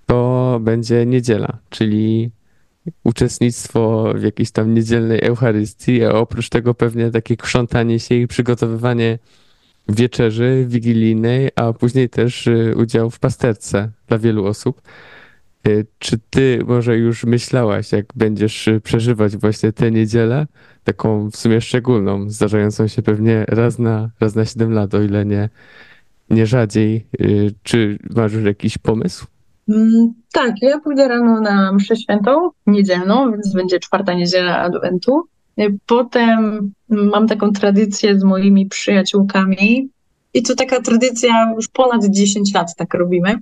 to 0.07 0.59
będzie 0.63 1.07
niedziela, 1.07 1.59
czyli 1.71 2.31
uczestnictwo 3.05 4.13
w 4.15 4.23
jakiejś 4.23 4.51
tam 4.51 4.75
niedzielnej 4.75 5.21
Eucharystii, 5.25 6.05
a 6.05 6.13
oprócz 6.13 6.49
tego 6.49 6.75
pewnie 6.75 7.11
takie 7.11 7.37
krzątanie 7.37 8.01
się 8.01 8.15
i 8.15 8.27
przygotowywanie 8.27 9.19
wieczerzy 9.89 10.65
wigilijnej, 10.69 11.51
a 11.57 11.73
później 11.73 12.09
też 12.09 12.47
y, 12.47 12.75
udział 12.77 13.11
w 13.11 13.19
pasterce 13.19 13.91
dla 14.07 14.19
wielu 14.19 14.47
osób. 14.47 14.83
Y, 15.69 15.87
czy 15.99 16.19
ty 16.31 16.59
może 16.67 16.97
już 16.97 17.25
myślałaś, 17.25 17.93
jak 17.93 18.07
będziesz 18.15 18.69
y, 18.69 18.81
przeżywać 18.81 19.37
właśnie 19.37 19.73
tę 19.73 19.91
niedzielę, 19.91 20.47
taką 20.85 21.31
w 21.31 21.37
sumie 21.37 21.61
szczególną, 21.61 22.31
zdarzającą 22.31 22.87
się 22.87 23.03
pewnie 23.03 23.45
raz 23.49 23.79
na, 23.79 24.11
raz 24.21 24.35
na 24.35 24.45
7 24.45 24.73
lat, 24.73 24.95
o 24.95 25.03
ile 25.03 25.25
nie, 25.25 25.49
nie 26.31 26.47
rzadziej. 26.47 27.07
Czy 27.63 27.99
masz 28.17 28.33
już 28.33 28.45
jakiś 28.45 28.79
pomysł? 28.79 29.27
Mm, 29.69 30.15
tak, 30.33 30.63
ja 30.63 30.81
pójdę 30.81 31.09
rano 31.09 31.41
na 31.41 31.73
mszę 31.73 31.97
świętą, 31.97 32.51
niedzielną, 32.67 33.33
więc 33.33 33.53
będzie 33.55 33.79
czwarta 33.79 34.15
niedziela 34.15 34.59
Adwentu. 34.59 35.29
Potem 35.87 36.73
mam 36.91 37.29
taką 37.29 37.53
tradycję 37.53 38.21
z 38.21 38.25
moimi 38.25 38.67
przyjaciółkami 38.67 39.89
i 40.35 40.43
to 40.43 40.55
taka 40.55 40.81
tradycja 40.81 41.53
już 41.57 41.69
ponad 41.69 42.05
10 42.05 42.55
lat 42.55 42.77
tak 42.77 42.95
robimy, 42.95 43.39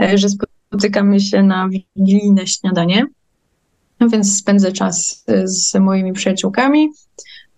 e, 0.00 0.18
że 0.18 0.28
spotykamy 0.28 1.20
się 1.20 1.42
na 1.42 1.68
wigilijne 1.68 2.46
śniadanie, 2.46 3.06
no 4.00 4.08
więc 4.08 4.36
spędzę 4.36 4.72
czas 4.72 5.24
e, 5.26 5.48
z 5.48 5.74
moimi 5.74 6.12
przyjaciółkami. 6.12 6.88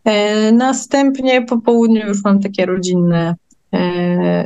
E, 0.04 0.52
następnie 0.52 1.42
po 1.42 1.58
południu 1.58 2.06
już 2.06 2.24
mam 2.24 2.40
takie 2.40 2.66
rodzinne 2.66 3.34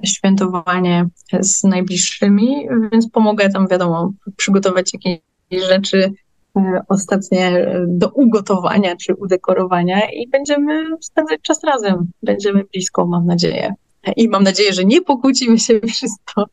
świętowanie 0.05 1.09
z 1.41 1.65
najbliższymi, 1.65 2.67
więc 2.93 3.11
pomogę 3.11 3.49
tam, 3.49 3.69
wiadomo, 3.69 4.13
przygotować 4.37 4.91
jakieś 4.95 5.69
rzeczy, 5.69 6.13
ostatnie 6.89 7.47
e, 7.47 7.85
do 7.89 8.09
ugotowania 8.09 8.97
czy 8.97 9.15
udekorowania 9.15 10.11
i 10.11 10.29
będziemy 10.29 10.85
spędzać 11.01 11.41
czas 11.43 11.65
razem. 11.65 12.11
Będziemy 12.23 12.65
blisko, 12.65 13.07
mam 13.07 13.27
nadzieję. 13.27 13.75
I 14.17 14.29
mam 14.29 14.43
nadzieję, 14.43 14.73
że 14.73 14.85
nie 14.85 15.03
pokłócimy 15.03 15.59
się 15.59 15.81
wszystko, 15.95 16.47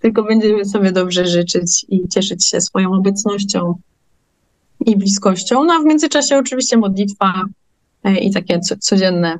tylko 0.00 0.22
będziemy 0.22 0.64
sobie 0.64 0.92
dobrze 0.92 1.26
życzyć 1.26 1.86
i 1.88 2.08
cieszyć 2.08 2.48
się 2.48 2.60
swoją 2.60 2.92
obecnością 2.92 3.74
i 4.86 4.96
bliskością. 4.96 5.64
No 5.64 5.74
a 5.74 5.82
w 5.82 5.84
międzyczasie 5.84 6.38
oczywiście 6.38 6.76
modlitwa 6.76 7.44
e, 8.04 8.18
i 8.18 8.32
takie 8.32 8.60
codzienne 8.60 9.38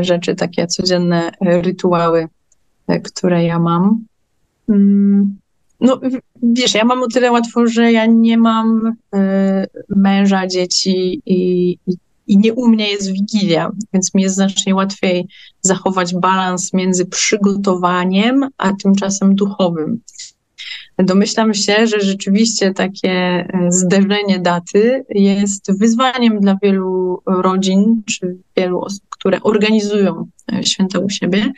rzeczy, 0.00 0.34
takie 0.34 0.66
codzienne 0.66 1.30
rytuały, 1.40 2.28
które 3.02 3.44
ja 3.44 3.58
mam. 3.58 4.04
No 5.82 6.00
wiesz, 6.42 6.74
ja 6.74 6.84
mam 6.84 7.02
o 7.02 7.06
tyle 7.08 7.32
łatwo, 7.32 7.66
że 7.66 7.92
ja 7.92 8.06
nie 8.06 8.38
mam 8.38 8.86
y, 8.86 9.18
męża, 9.88 10.46
dzieci 10.46 11.22
i, 11.26 11.70
i, 11.86 11.96
i, 12.26 12.38
nie 12.38 12.54
u 12.54 12.68
mnie 12.68 12.90
jest 12.90 13.12
wigilia, 13.12 13.70
więc 13.92 14.14
mi 14.14 14.22
jest 14.22 14.34
znacznie 14.34 14.74
łatwiej 14.74 15.28
zachować 15.60 16.14
balans 16.14 16.72
między 16.72 17.06
przygotowaniem, 17.06 18.48
a 18.58 18.72
tymczasem 18.82 19.34
duchowym. 19.34 20.00
Domyślam 20.98 21.54
się, 21.54 21.86
że 21.86 22.00
rzeczywiście 22.00 22.74
takie 22.74 23.10
e, 23.10 23.46
zderzenie 23.68 24.38
daty 24.40 25.04
jest 25.08 25.78
wyzwaniem 25.78 26.40
dla 26.40 26.56
wielu 26.62 27.22
rodzin 27.26 28.02
czy 28.06 28.36
wielu 28.56 28.80
osób, 28.80 29.02
które 29.10 29.42
organizują 29.42 30.28
e, 30.52 30.64
święta 30.64 30.98
u 30.98 31.08
siebie. 31.08 31.52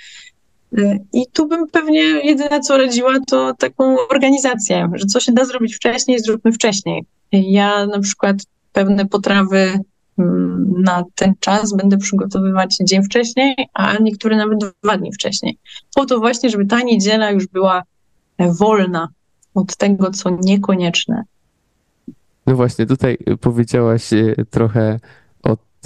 I 1.13 1.27
tu 1.33 1.49
bym 1.49 1.69
pewnie 1.69 2.01
jedyne 2.03 2.61
co 2.61 2.79
radziła, 2.79 3.15
to 3.27 3.55
taką 3.59 3.97
organizację, 4.11 4.91
że 4.95 5.07
co 5.07 5.21
się 5.21 5.33
da 5.33 5.45
zrobić 5.45 5.77
wcześniej, 5.77 6.19
zróbmy 6.19 6.53
wcześniej. 6.53 7.05
Ja 7.33 7.87
na 7.87 8.01
przykład 8.01 8.37
pewne 8.73 9.07
potrawy 9.07 9.81
mm, 10.19 10.75
na 10.85 11.05
ten 11.15 11.35
czas 11.41 11.77
będę 11.77 11.99
przygotowywać 11.99 12.77
dzień 12.81 13.05
wcześniej, 13.05 13.55
a 13.75 13.99
niektóre 13.99 14.37
nawet 14.37 14.59
dwa 14.83 14.99
dni 14.99 15.13
wcześniej. 15.13 15.59
Po 15.95 16.07
to 16.07 16.19
właśnie, 16.19 16.51
żeby 16.51 16.67
ta 16.67 16.83
niedziela 16.83 17.31
już 17.31 17.47
była 17.47 17.83
wolna 18.39 19.09
od 19.55 19.77
tego, 19.77 20.11
co 20.11 20.31
niekonieczne. 20.43 21.25
No 22.47 22.57
właśnie, 22.57 22.87
tutaj 22.87 23.19
powiedziałaś 23.41 24.13
e, 24.13 24.35
trochę 24.51 25.01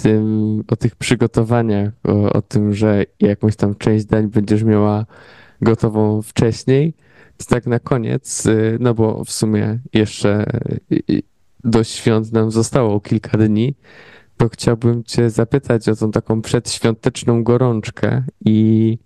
tym, 0.01 0.63
o 0.67 0.75
tych 0.75 0.95
przygotowaniach, 0.95 1.93
o, 2.03 2.33
o 2.33 2.41
tym, 2.41 2.73
że 2.73 3.05
jakąś 3.19 3.55
tam 3.55 3.75
część 3.75 4.05
dań 4.05 4.27
będziesz 4.27 4.63
miała 4.63 5.05
gotową 5.61 6.21
wcześniej. 6.21 6.93
To 7.37 7.45
tak 7.45 7.67
na 7.67 7.79
koniec, 7.79 8.45
e, 8.45 8.51
no 8.79 8.93
bo 8.93 9.23
w 9.23 9.31
sumie 9.31 9.79
jeszcze 9.93 10.29
e, 10.29 10.97
do 11.63 11.83
świąt 11.83 12.31
nam 12.31 12.51
zostało 12.51 12.99
kilka 12.99 13.37
dni, 13.37 13.75
to 14.37 14.49
chciałbym 14.49 15.03
Cię 15.03 15.29
zapytać 15.29 15.89
o 15.89 15.95
tą 15.95 16.11
taką 16.11 16.41
przedświąteczną 16.41 17.43
gorączkę 17.43 18.23
i 18.45 18.97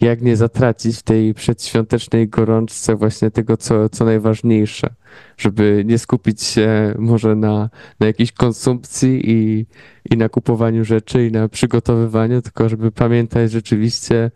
jak 0.00 0.22
nie 0.22 0.36
zatracić 0.36 0.96
w 0.96 1.02
tej 1.02 1.34
przedświątecznej 1.34 2.28
gorączce 2.28 2.96
właśnie 2.96 3.30
tego, 3.30 3.56
co, 3.56 3.88
co 3.88 4.04
najważniejsze, 4.04 4.94
żeby 5.36 5.82
nie 5.86 5.98
skupić 5.98 6.42
się 6.42 6.94
może 6.98 7.36
na, 7.36 7.70
na 8.00 8.06
jakiejś 8.06 8.32
konsumpcji 8.32 9.30
i, 9.30 9.66
i 10.10 10.16
na 10.16 10.28
kupowaniu 10.28 10.84
rzeczy 10.84 11.26
i 11.26 11.32
na 11.32 11.48
przygotowywaniu, 11.48 12.42
tylko 12.42 12.68
żeby 12.68 12.92
pamiętać 12.92 13.50
rzeczywiście, 13.50 14.30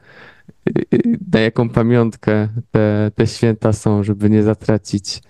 y, 0.68 0.72
y, 0.94 1.18
na 1.32 1.40
jaką 1.40 1.68
pamiątkę 1.68 2.48
te, 2.70 3.10
te 3.14 3.26
święta 3.26 3.72
są, 3.72 4.02
żeby 4.02 4.30
nie 4.30 4.42
zatracić 4.42 5.22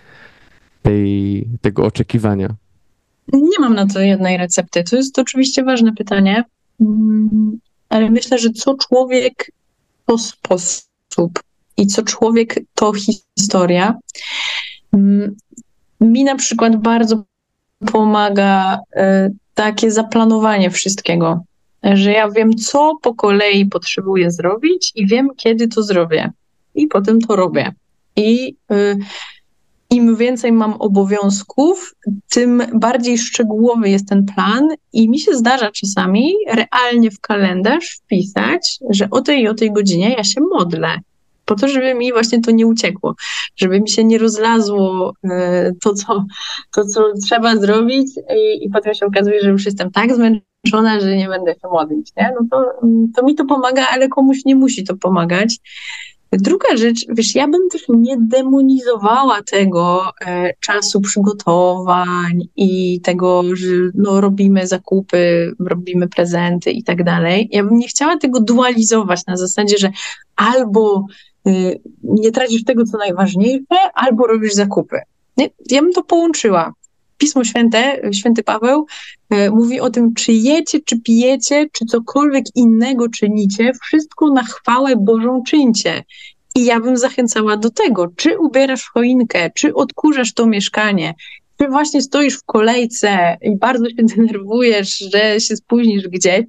tej, 0.83 1.49
tego 1.61 1.85
oczekiwania. 1.85 2.55
Nie 3.33 3.59
mam 3.61 3.75
na 3.75 3.87
to 3.87 4.01
jednej 4.01 4.37
recepty. 4.37 4.85
To 4.85 4.97
jest 4.97 5.19
oczywiście 5.19 5.65
ważne 5.65 5.93
pytanie, 5.95 6.45
mm, 6.81 7.59
ale 7.89 8.11
myślę, 8.11 8.39
że 8.39 8.51
co 8.51 8.75
człowiek 8.75 9.51
to 10.07 10.19
sposób 10.19 11.41
i 11.77 11.87
co 11.87 12.03
człowiek 12.03 12.61
to 12.75 12.93
historia. 12.93 13.95
Mm, 14.93 15.37
mi 16.01 16.25
na 16.25 16.37
przykład 16.37 16.77
bardzo 16.77 17.25
pomaga 17.93 18.79
e, 18.97 19.31
takie 19.55 19.91
zaplanowanie 19.91 20.71
wszystkiego, 20.71 21.45
że 21.83 22.13
ja 22.13 22.31
wiem, 22.31 22.55
co 22.55 22.93
po 23.03 23.15
kolei 23.15 23.67
potrzebuję 23.67 24.31
zrobić 24.31 24.93
i 24.95 25.07
wiem, 25.07 25.29
kiedy 25.37 25.69
to 25.69 25.83
zrobię. 25.83 26.33
I 26.75 26.87
potem 26.87 27.21
to 27.21 27.37
robię. 27.37 27.73
I 28.17 28.57
y, 28.73 28.97
im 29.95 30.17
więcej 30.17 30.53
mam 30.53 30.73
obowiązków, 30.73 31.95
tym 32.31 32.63
bardziej 32.75 33.19
szczegółowy 33.19 33.89
jest 33.89 34.09
ten 34.09 34.27
plan 34.35 34.69
i 34.93 35.09
mi 35.09 35.19
się 35.19 35.35
zdarza 35.35 35.71
czasami 35.71 36.33
realnie 36.47 37.11
w 37.11 37.21
kalendarz 37.21 38.01
wpisać, 38.05 38.79
że 38.91 39.11
o 39.11 39.21
tej 39.21 39.43
i 39.43 39.49
o 39.49 39.55
tej 39.55 39.73
godzinie 39.73 40.15
ja 40.17 40.25
się 40.25 40.41
modlę. 40.41 40.89
Po 41.45 41.55
to, 41.55 41.69
żeby 41.69 41.95
mi 41.95 42.13
właśnie 42.13 42.41
to 42.41 42.51
nie 42.51 42.67
uciekło, 42.67 43.15
żeby 43.57 43.81
mi 43.81 43.91
się 43.91 44.05
nie 44.05 44.19
rozlazło 44.19 45.13
e, 45.25 45.73
to, 45.83 45.95
co, 45.95 46.25
to, 46.75 46.85
co 46.85 47.13
trzeba 47.27 47.57
zrobić, 47.57 48.07
i, 48.37 48.65
i 48.65 48.71
potem 48.71 48.95
się 48.95 49.07
okazuje, 49.07 49.41
że 49.41 49.51
już 49.51 49.65
jestem 49.65 49.91
tak 49.91 50.15
zmęczona, 50.15 51.01
że 51.01 51.17
nie 51.17 51.29
będę 51.29 51.53
się 51.53 51.69
modlić. 51.73 52.13
Nie? 52.17 52.33
No 52.41 52.47
to, 52.51 52.89
to 53.17 53.27
mi 53.27 53.35
to 53.35 53.45
pomaga, 53.45 53.87
ale 53.93 54.09
komuś 54.09 54.45
nie 54.45 54.57
musi 54.57 54.85
to 54.85 54.97
pomagać. 54.97 55.59
Druga 56.39 56.77
rzecz, 56.77 57.07
wiesz, 57.09 57.35
ja 57.35 57.49
bym 57.49 57.69
też 57.69 57.83
nie 57.89 58.17
demonizowała 58.21 59.43
tego 59.43 60.03
e, 60.27 60.53
czasu 60.61 61.01
przygotowań 61.01 62.43
i 62.57 63.01
tego, 63.01 63.43
że 63.53 63.67
no, 63.95 64.21
robimy 64.21 64.67
zakupy, 64.67 65.53
robimy 65.61 66.09
prezenty 66.09 66.71
i 66.71 66.83
tak 66.83 67.05
dalej. 67.05 67.49
Ja 67.53 67.65
bym 67.65 67.79
nie 67.79 67.89
chciała 67.89 68.17
tego 68.17 68.41
dualizować 68.41 69.27
na 69.27 69.37
zasadzie, 69.37 69.79
że 69.79 69.91
albo 70.37 71.07
y, 71.49 71.81
nie 72.03 72.33
tracisz 72.33 72.65
tego, 72.65 72.85
co 72.85 72.99
najważniejsze, 72.99 73.77
albo 73.95 74.27
robisz 74.27 74.53
zakupy. 74.53 75.01
Nie? 75.37 75.51
Ja 75.71 75.83
bym 75.83 75.93
to 75.93 76.03
połączyła. 76.03 76.73
Pismo 77.19 77.45
Święte, 77.45 78.01
święty 78.13 78.43
Paweł 78.43 78.87
e, 79.31 79.51
mówi 79.51 79.81
o 79.81 79.91
tym, 79.91 80.15
czy 80.15 80.33
jecie, 80.33 80.81
czy 80.81 81.01
pijecie, 81.01 81.67
czy 81.73 81.85
cokolwiek 81.87 82.45
innego 82.55 83.09
czynicie, 83.09 83.73
wszystko 83.83 84.31
na 84.31 84.43
chwałę 84.43 84.97
Bożą 84.97 85.43
czyńcie. 85.47 86.05
I 86.55 86.65
ja 86.65 86.81
bym 86.81 86.97
zachęcała 86.97 87.57
do 87.57 87.71
tego, 87.71 88.09
czy 88.17 88.39
ubierasz 88.39 88.91
choinkę, 88.95 89.51
czy 89.55 89.75
odkurzasz 89.75 90.35
to 90.35 90.47
mieszkanie, 90.47 91.15
czy 91.59 91.69
właśnie 91.69 92.03
stoisz 92.03 92.39
w 92.39 92.45
kolejce 92.45 93.37
i 93.43 93.57
bardzo 93.57 93.85
się 93.91 94.05
denerwujesz, 94.17 94.99
że 94.99 95.41
się 95.41 95.57
spóźnisz 95.57 96.09
gdzieś, 96.09 96.45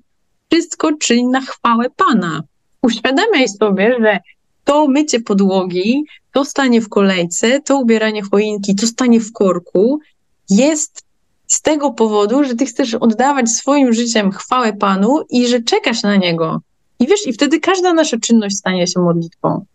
wszystko 0.51 0.93
czyń 0.93 1.26
na 1.28 1.41
chwałę 1.41 1.86
Pana. 1.95 2.43
Uświadamiaj 2.82 3.47
sobie, 3.47 3.97
że 4.01 4.20
to 4.63 4.88
mycie 4.88 5.20
podłogi, 5.20 6.03
to 6.32 6.45
stanie 6.45 6.82
w 6.82 6.89
kolejce, 6.89 7.61
to 7.61 7.78
ubieranie 7.78 8.22
choinki, 8.32 8.76
to 8.76 8.88
stanie 8.88 9.20
w 9.20 9.32
korku 9.32 9.99
jest 10.49 11.03
z 11.47 11.61
tego 11.61 11.91
powodu, 11.91 12.43
że 12.43 12.55
ty 12.55 12.65
chcesz 12.65 12.93
oddawać 12.93 13.49
swoim 13.49 13.93
życiem 13.93 14.31
chwałę 14.31 14.73
Panu 14.73 15.21
i 15.29 15.47
że 15.47 15.61
czekasz 15.61 16.03
na 16.03 16.15
Niego. 16.15 16.61
I 16.99 17.07
wiesz, 17.07 17.27
i 17.27 17.33
wtedy 17.33 17.59
każda 17.59 17.93
nasza 17.93 18.17
czynność 18.17 18.57
stanie 18.57 18.87
się 18.87 18.99
modlitwą. 18.99 19.65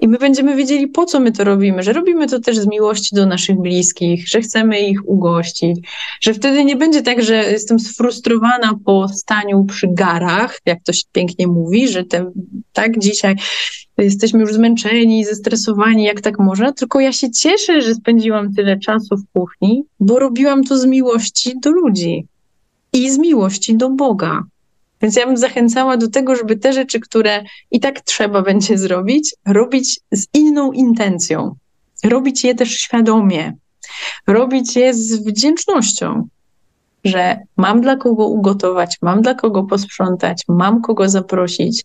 I 0.00 0.08
my 0.08 0.18
będziemy 0.18 0.56
wiedzieli, 0.56 0.88
po 0.88 1.04
co 1.06 1.20
my 1.20 1.32
to 1.32 1.44
robimy, 1.44 1.82
że 1.82 1.92
robimy 1.92 2.26
to 2.26 2.40
też 2.40 2.58
z 2.58 2.66
miłości 2.66 3.16
do 3.16 3.26
naszych 3.26 3.56
bliskich, 3.56 4.28
że 4.28 4.40
chcemy 4.40 4.80
ich 4.80 5.08
ugościć, 5.08 5.88
że 6.20 6.34
wtedy 6.34 6.64
nie 6.64 6.76
będzie 6.76 7.02
tak, 7.02 7.22
że 7.22 7.34
jestem 7.34 7.78
sfrustrowana 7.78 8.78
po 8.84 9.08
staniu 9.08 9.64
przy 9.64 9.88
garach, 9.90 10.58
jak 10.66 10.82
to 10.82 10.92
się 10.92 11.02
pięknie 11.12 11.46
mówi, 11.46 11.88
że 11.88 12.04
te, 12.04 12.30
tak 12.72 12.98
dzisiaj 12.98 13.36
jesteśmy 13.98 14.40
już 14.40 14.54
zmęczeni, 14.54 15.24
zestresowani, 15.24 16.04
jak 16.04 16.20
tak 16.20 16.38
można, 16.38 16.72
tylko 16.72 17.00
ja 17.00 17.12
się 17.12 17.30
cieszę, 17.30 17.82
że 17.82 17.94
spędziłam 17.94 18.54
tyle 18.54 18.78
czasu 18.78 19.16
w 19.16 19.32
kuchni, 19.32 19.84
bo 20.00 20.18
robiłam 20.18 20.64
to 20.64 20.78
z 20.78 20.86
miłości 20.86 21.52
do 21.62 21.70
ludzi 21.70 22.26
i 22.92 23.10
z 23.10 23.18
miłości 23.18 23.76
do 23.76 23.90
Boga. 23.90 24.42
Więc 25.02 25.16
ja 25.16 25.26
bym 25.26 25.36
zachęcała 25.36 25.96
do 25.96 26.08
tego, 26.08 26.36
żeby 26.36 26.56
te 26.56 26.72
rzeczy, 26.72 27.00
które 27.00 27.44
i 27.70 27.80
tak 27.80 28.00
trzeba 28.00 28.42
będzie 28.42 28.78
zrobić, 28.78 29.34
robić 29.46 30.00
z 30.12 30.26
inną 30.34 30.72
intencją. 30.72 31.54
Robić 32.04 32.44
je 32.44 32.54
też 32.54 32.70
świadomie. 32.70 33.52
Robić 34.26 34.76
je 34.76 34.94
z 34.94 35.24
wdzięcznością, 35.26 36.28
że 37.04 37.38
mam 37.56 37.80
dla 37.80 37.96
kogo 37.96 38.26
ugotować, 38.26 38.96
mam 39.02 39.22
dla 39.22 39.34
kogo 39.34 39.64
posprzątać, 39.64 40.44
mam 40.48 40.82
kogo 40.82 41.08
zaprosić, 41.08 41.84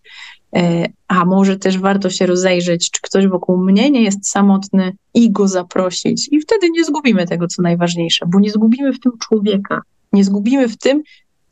e, 0.55 0.85
a 1.07 1.25
może 1.25 1.57
też 1.57 1.77
warto 1.77 2.09
się 2.09 2.25
rozejrzeć, 2.25 2.91
czy 2.91 3.01
ktoś 3.01 3.27
wokół 3.27 3.57
mnie 3.57 3.91
nie 3.91 4.01
jest 4.01 4.29
samotny 4.29 4.91
i 5.13 5.31
go 5.31 5.47
zaprosić. 5.47 6.29
I 6.31 6.41
wtedy 6.41 6.69
nie 6.69 6.85
zgubimy 6.85 7.27
tego, 7.27 7.47
co 7.47 7.61
najważniejsze, 7.61 8.25
bo 8.27 8.39
nie 8.39 8.51
zgubimy 8.51 8.93
w 8.93 8.99
tym 8.99 9.11
człowieka, 9.17 9.81
nie 10.13 10.23
zgubimy 10.23 10.67
w 10.67 10.77
tym, 10.77 11.03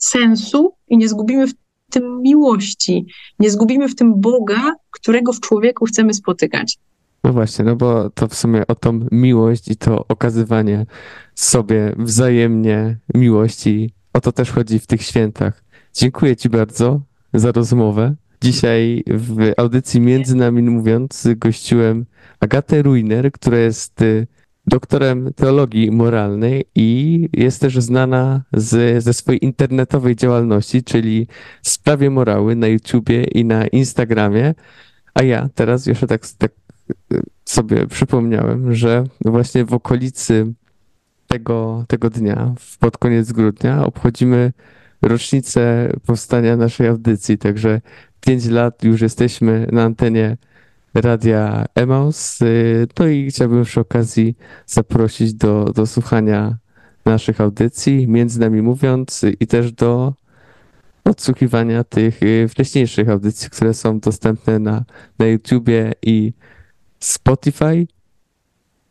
sensu 0.04 0.74
i 0.88 0.98
nie 0.98 1.10
zgubimy 1.10 1.48
w 1.48 1.54
tym 1.90 2.22
miłości, 2.22 3.06
nie 3.40 3.50
zgubimy 3.50 3.90
w 3.90 3.96
tym 3.96 4.22
Boga, 4.22 4.76
którego 4.92 5.34
w 5.34 5.40
człowieku 5.40 5.86
chcemy 5.86 6.14
spotykać. 6.14 6.78
No 7.24 7.34
właśnie, 7.34 7.66
no 7.66 7.76
bo 7.76 8.10
to 8.10 8.28
w 8.28 8.36
sumie 8.36 8.68
o 8.68 8.76
tą 8.76 9.00
miłość 9.12 9.68
i 9.68 9.76
to 9.76 10.06
okazywanie 10.08 10.86
sobie 11.36 11.96
wzajemnie 11.98 12.98
miłości, 13.16 13.94
o 14.14 14.22
to 14.22 14.32
też 14.32 14.52
chodzi 14.52 14.80
w 14.80 14.88
tych 14.88 15.02
świętach. 15.02 15.64
Dziękuję 15.94 16.36
Ci 16.36 16.50
bardzo 16.50 17.02
za 17.34 17.52
rozmowę. 17.52 18.16
Dzisiaj 18.42 19.04
w 19.08 19.52
audycji 19.58 20.02
Między 20.02 20.36
Nami 20.36 20.62
Mówiąc 20.62 21.28
gościłem 21.36 22.06
Agatę 22.40 22.82
Ruiner, 22.82 23.32
która 23.32 23.58
jest 23.58 24.02
y, 24.02 24.28
doktorem 24.68 25.34
teologii 25.34 25.92
moralnej 25.92 26.66
i 26.76 27.30
jest 27.34 27.62
też 27.62 27.78
znana 27.78 28.44
z, 28.54 29.04
ze 29.04 29.14
swojej 29.14 29.46
internetowej 29.46 30.16
działalności, 30.16 30.84
czyli 30.84 31.28
Sprawie 31.62 32.10
Morały 32.10 32.56
na 32.56 32.68
YouTubie 32.68 33.24
i 33.24 33.46
na 33.46 33.68
Instagramie. 33.68 34.54
A 35.14 35.24
ja 35.24 35.50
teraz 35.56 35.86
jeszcze 35.86 36.08
tak, 36.08 36.28
tak 36.38 36.52
sobie 37.46 37.88
przypomniałem, 37.88 38.76
że 38.76 39.04
właśnie 39.26 39.66
w 39.66 39.74
okolicy 39.74 40.54
tego, 41.28 41.86
tego 41.88 42.10
dnia, 42.10 42.54
pod 42.80 42.98
koniec 42.98 43.32
grudnia, 43.32 43.86
obchodzimy 43.86 44.52
rocznicę 45.02 45.94
powstania 46.06 46.58
naszej 46.58 46.88
audycji, 46.88 47.38
także 47.38 47.82
pięć 48.22 48.46
lat 48.46 48.84
już 48.84 49.02
jesteśmy 49.02 49.68
na 49.72 49.84
antenie 49.84 50.38
Radia 50.94 51.66
Emaus. 51.76 52.42
Y, 52.42 52.88
no 53.00 53.08
i 53.08 53.28
chciałbym 53.30 53.64
przy 53.64 53.80
okazji 53.80 54.36
zaprosić 54.66 55.34
do, 55.34 55.66
do 55.66 55.86
słuchania 55.86 56.58
naszych 57.06 57.42
audycji, 57.42 58.08
między 58.08 58.40
nami 58.40 58.62
mówiąc, 58.62 59.26
i 59.40 59.48
też 59.48 59.72
do 59.72 60.14
odsłuchiwania 61.04 61.84
tych 61.84 62.24
y, 62.24 62.48
wcześniejszych 62.48 63.10
audycji, 63.10 63.50
które 63.50 63.74
są 63.74 64.00
dostępne 64.00 64.60
na, 64.60 64.86
na 65.20 65.26
YouTubie 65.26 65.94
i 66.02 66.34
Spotify. 67.00 67.88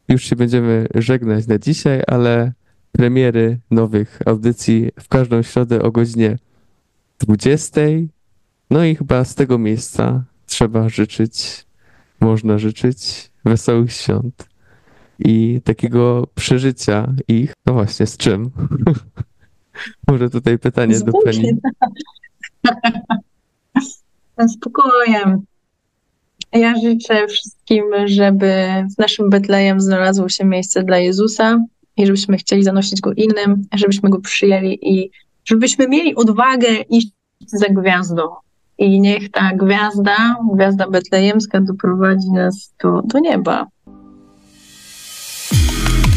Już 0.09 0.24
się 0.24 0.36
będziemy 0.36 0.86
żegnać 0.94 1.46
na 1.46 1.59
dzisiaj, 1.59 2.03
ale 2.07 2.53
premiery 2.92 3.61
nowych 3.70 4.18
audycji 4.26 4.90
w 5.01 5.09
każdą 5.09 5.42
środę 5.42 5.82
o 5.82 5.90
godzinie 5.90 6.38
20. 7.18 7.80
No 8.70 8.84
i 8.84 8.96
chyba 8.96 9.24
z 9.24 9.34
tego 9.34 9.59
miejsca 9.59 10.24
trzeba 10.46 10.88
życzyć, 10.88 11.66
można 12.20 12.58
życzyć 12.58 13.30
wesołych 13.44 13.92
świąt 13.92 14.48
i 15.18 15.60
takiego 15.64 16.26
przeżycia 16.34 17.12
ich. 17.28 17.52
No 17.66 17.72
właśnie, 17.72 18.06
z 18.06 18.16
czym? 18.16 18.50
Może 20.08 20.30
tutaj 20.30 20.58
pytanie 20.58 20.94
Z 20.94 21.04
do 21.04 21.12
pani. 21.24 21.52
Spokojem. 24.56 25.44
Ja 26.52 26.74
życzę 26.82 27.26
wszystkim, 27.26 27.84
żeby 28.04 28.52
w 28.94 28.98
naszym 28.98 29.30
Betlejem 29.30 29.80
znalazło 29.80 30.28
się 30.28 30.44
miejsce 30.44 30.82
dla 30.82 30.98
Jezusa 30.98 31.64
i 31.96 32.06
żebyśmy 32.06 32.36
chcieli 32.36 32.64
zanosić 32.64 33.00
go 33.00 33.12
innym, 33.12 33.64
żebyśmy 33.74 34.10
go 34.10 34.20
przyjęli 34.20 34.78
i 34.82 35.10
żebyśmy 35.44 35.88
mieli 35.88 36.14
odwagę 36.14 36.68
iść 36.90 37.08
za 37.46 37.66
gwiazdą. 37.66 38.22
I 38.81 39.01
niech 39.01 39.31
ta 39.31 39.51
gwiazda, 39.57 40.37
gwiazda 40.53 40.89
betlejemska 40.91 41.61
doprowadzi 41.61 42.31
nas 42.33 42.74
do, 42.83 43.03
do 43.05 43.18
nieba. 43.18 43.66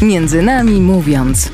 Między 0.02 0.42
nami 0.42 0.80
mówiąc. 0.80 1.50